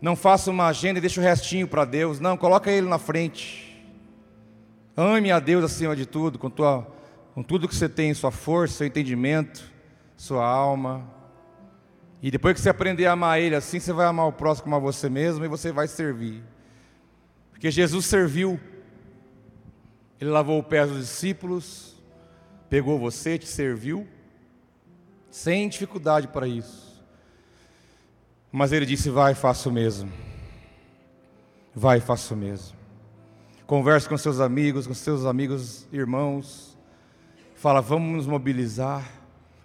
[0.02, 2.20] Não faça uma agenda e deixe o restinho para Deus.
[2.20, 3.72] Não, coloca Ele na frente.
[4.98, 6.88] Ame a Deus acima de tudo, com, tua,
[7.34, 9.72] com tudo que você tem, sua força, seu entendimento,
[10.22, 11.04] sua alma.
[12.22, 14.76] E depois que você aprender a amar Ele assim, você vai amar o próximo como
[14.76, 16.44] a você mesmo e você vai servir.
[17.50, 18.60] Porque Jesus serviu.
[20.20, 21.96] Ele lavou o pé dos discípulos,
[22.70, 24.08] pegou você, te serviu,
[25.32, 27.04] sem dificuldade para isso.
[28.52, 30.12] Mas ele disse: Vai, faça o mesmo.
[31.74, 32.78] Vai, faça o mesmo.
[33.66, 36.78] Converse com seus amigos, com seus amigos, irmãos.
[37.56, 39.21] Fala, vamos nos mobilizar,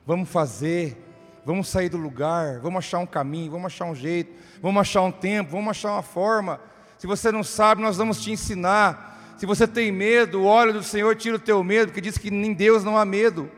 [0.06, 1.06] vamos fazer
[1.46, 5.12] vamos sair do lugar, vamos achar um caminho, vamos achar um jeito, vamos achar um
[5.12, 6.60] tempo, vamos achar uma forma.
[6.98, 9.36] Se você não sabe, nós vamos te ensinar.
[9.38, 12.30] Se você tem medo, o óleo do Senhor tira o teu medo, porque diz que
[12.30, 13.48] em Deus não há medo.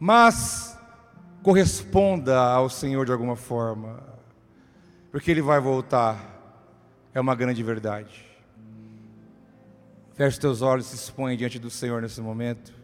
[0.00, 0.78] Mas
[1.42, 4.02] corresponda ao Senhor de alguma forma,
[5.12, 6.32] porque Ele vai voltar.
[7.12, 8.24] É uma grande verdade.
[10.14, 12.83] Feche teus olhos e se expõe diante do Senhor nesse momento.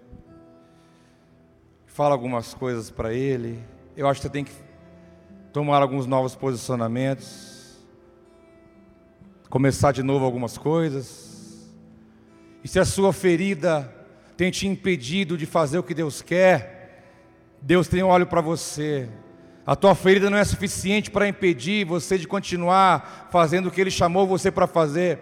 [2.00, 3.62] Fala algumas coisas para Ele
[3.94, 4.52] eu acho que você tem que
[5.52, 7.76] tomar alguns novos posicionamentos,
[9.50, 11.70] começar de novo algumas coisas.
[12.64, 13.94] E se a sua ferida
[14.34, 17.04] tem te impedido de fazer o que Deus quer,
[17.60, 19.06] Deus tem um olho para você.
[19.66, 23.90] A tua ferida não é suficiente para impedir você de continuar fazendo o que Ele
[23.90, 25.18] chamou você para fazer.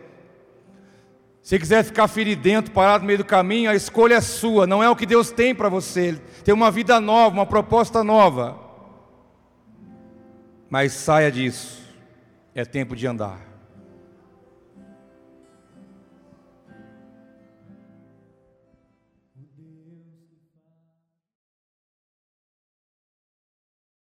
[1.49, 4.91] Se quiser ficar feridento, parado no meio do caminho, a escolha é sua, não é
[4.91, 6.09] o que Deus tem para você.
[6.09, 8.59] Ele tem uma vida nova, uma proposta nova.
[10.69, 11.83] Mas saia disso,
[12.55, 13.41] é tempo de andar.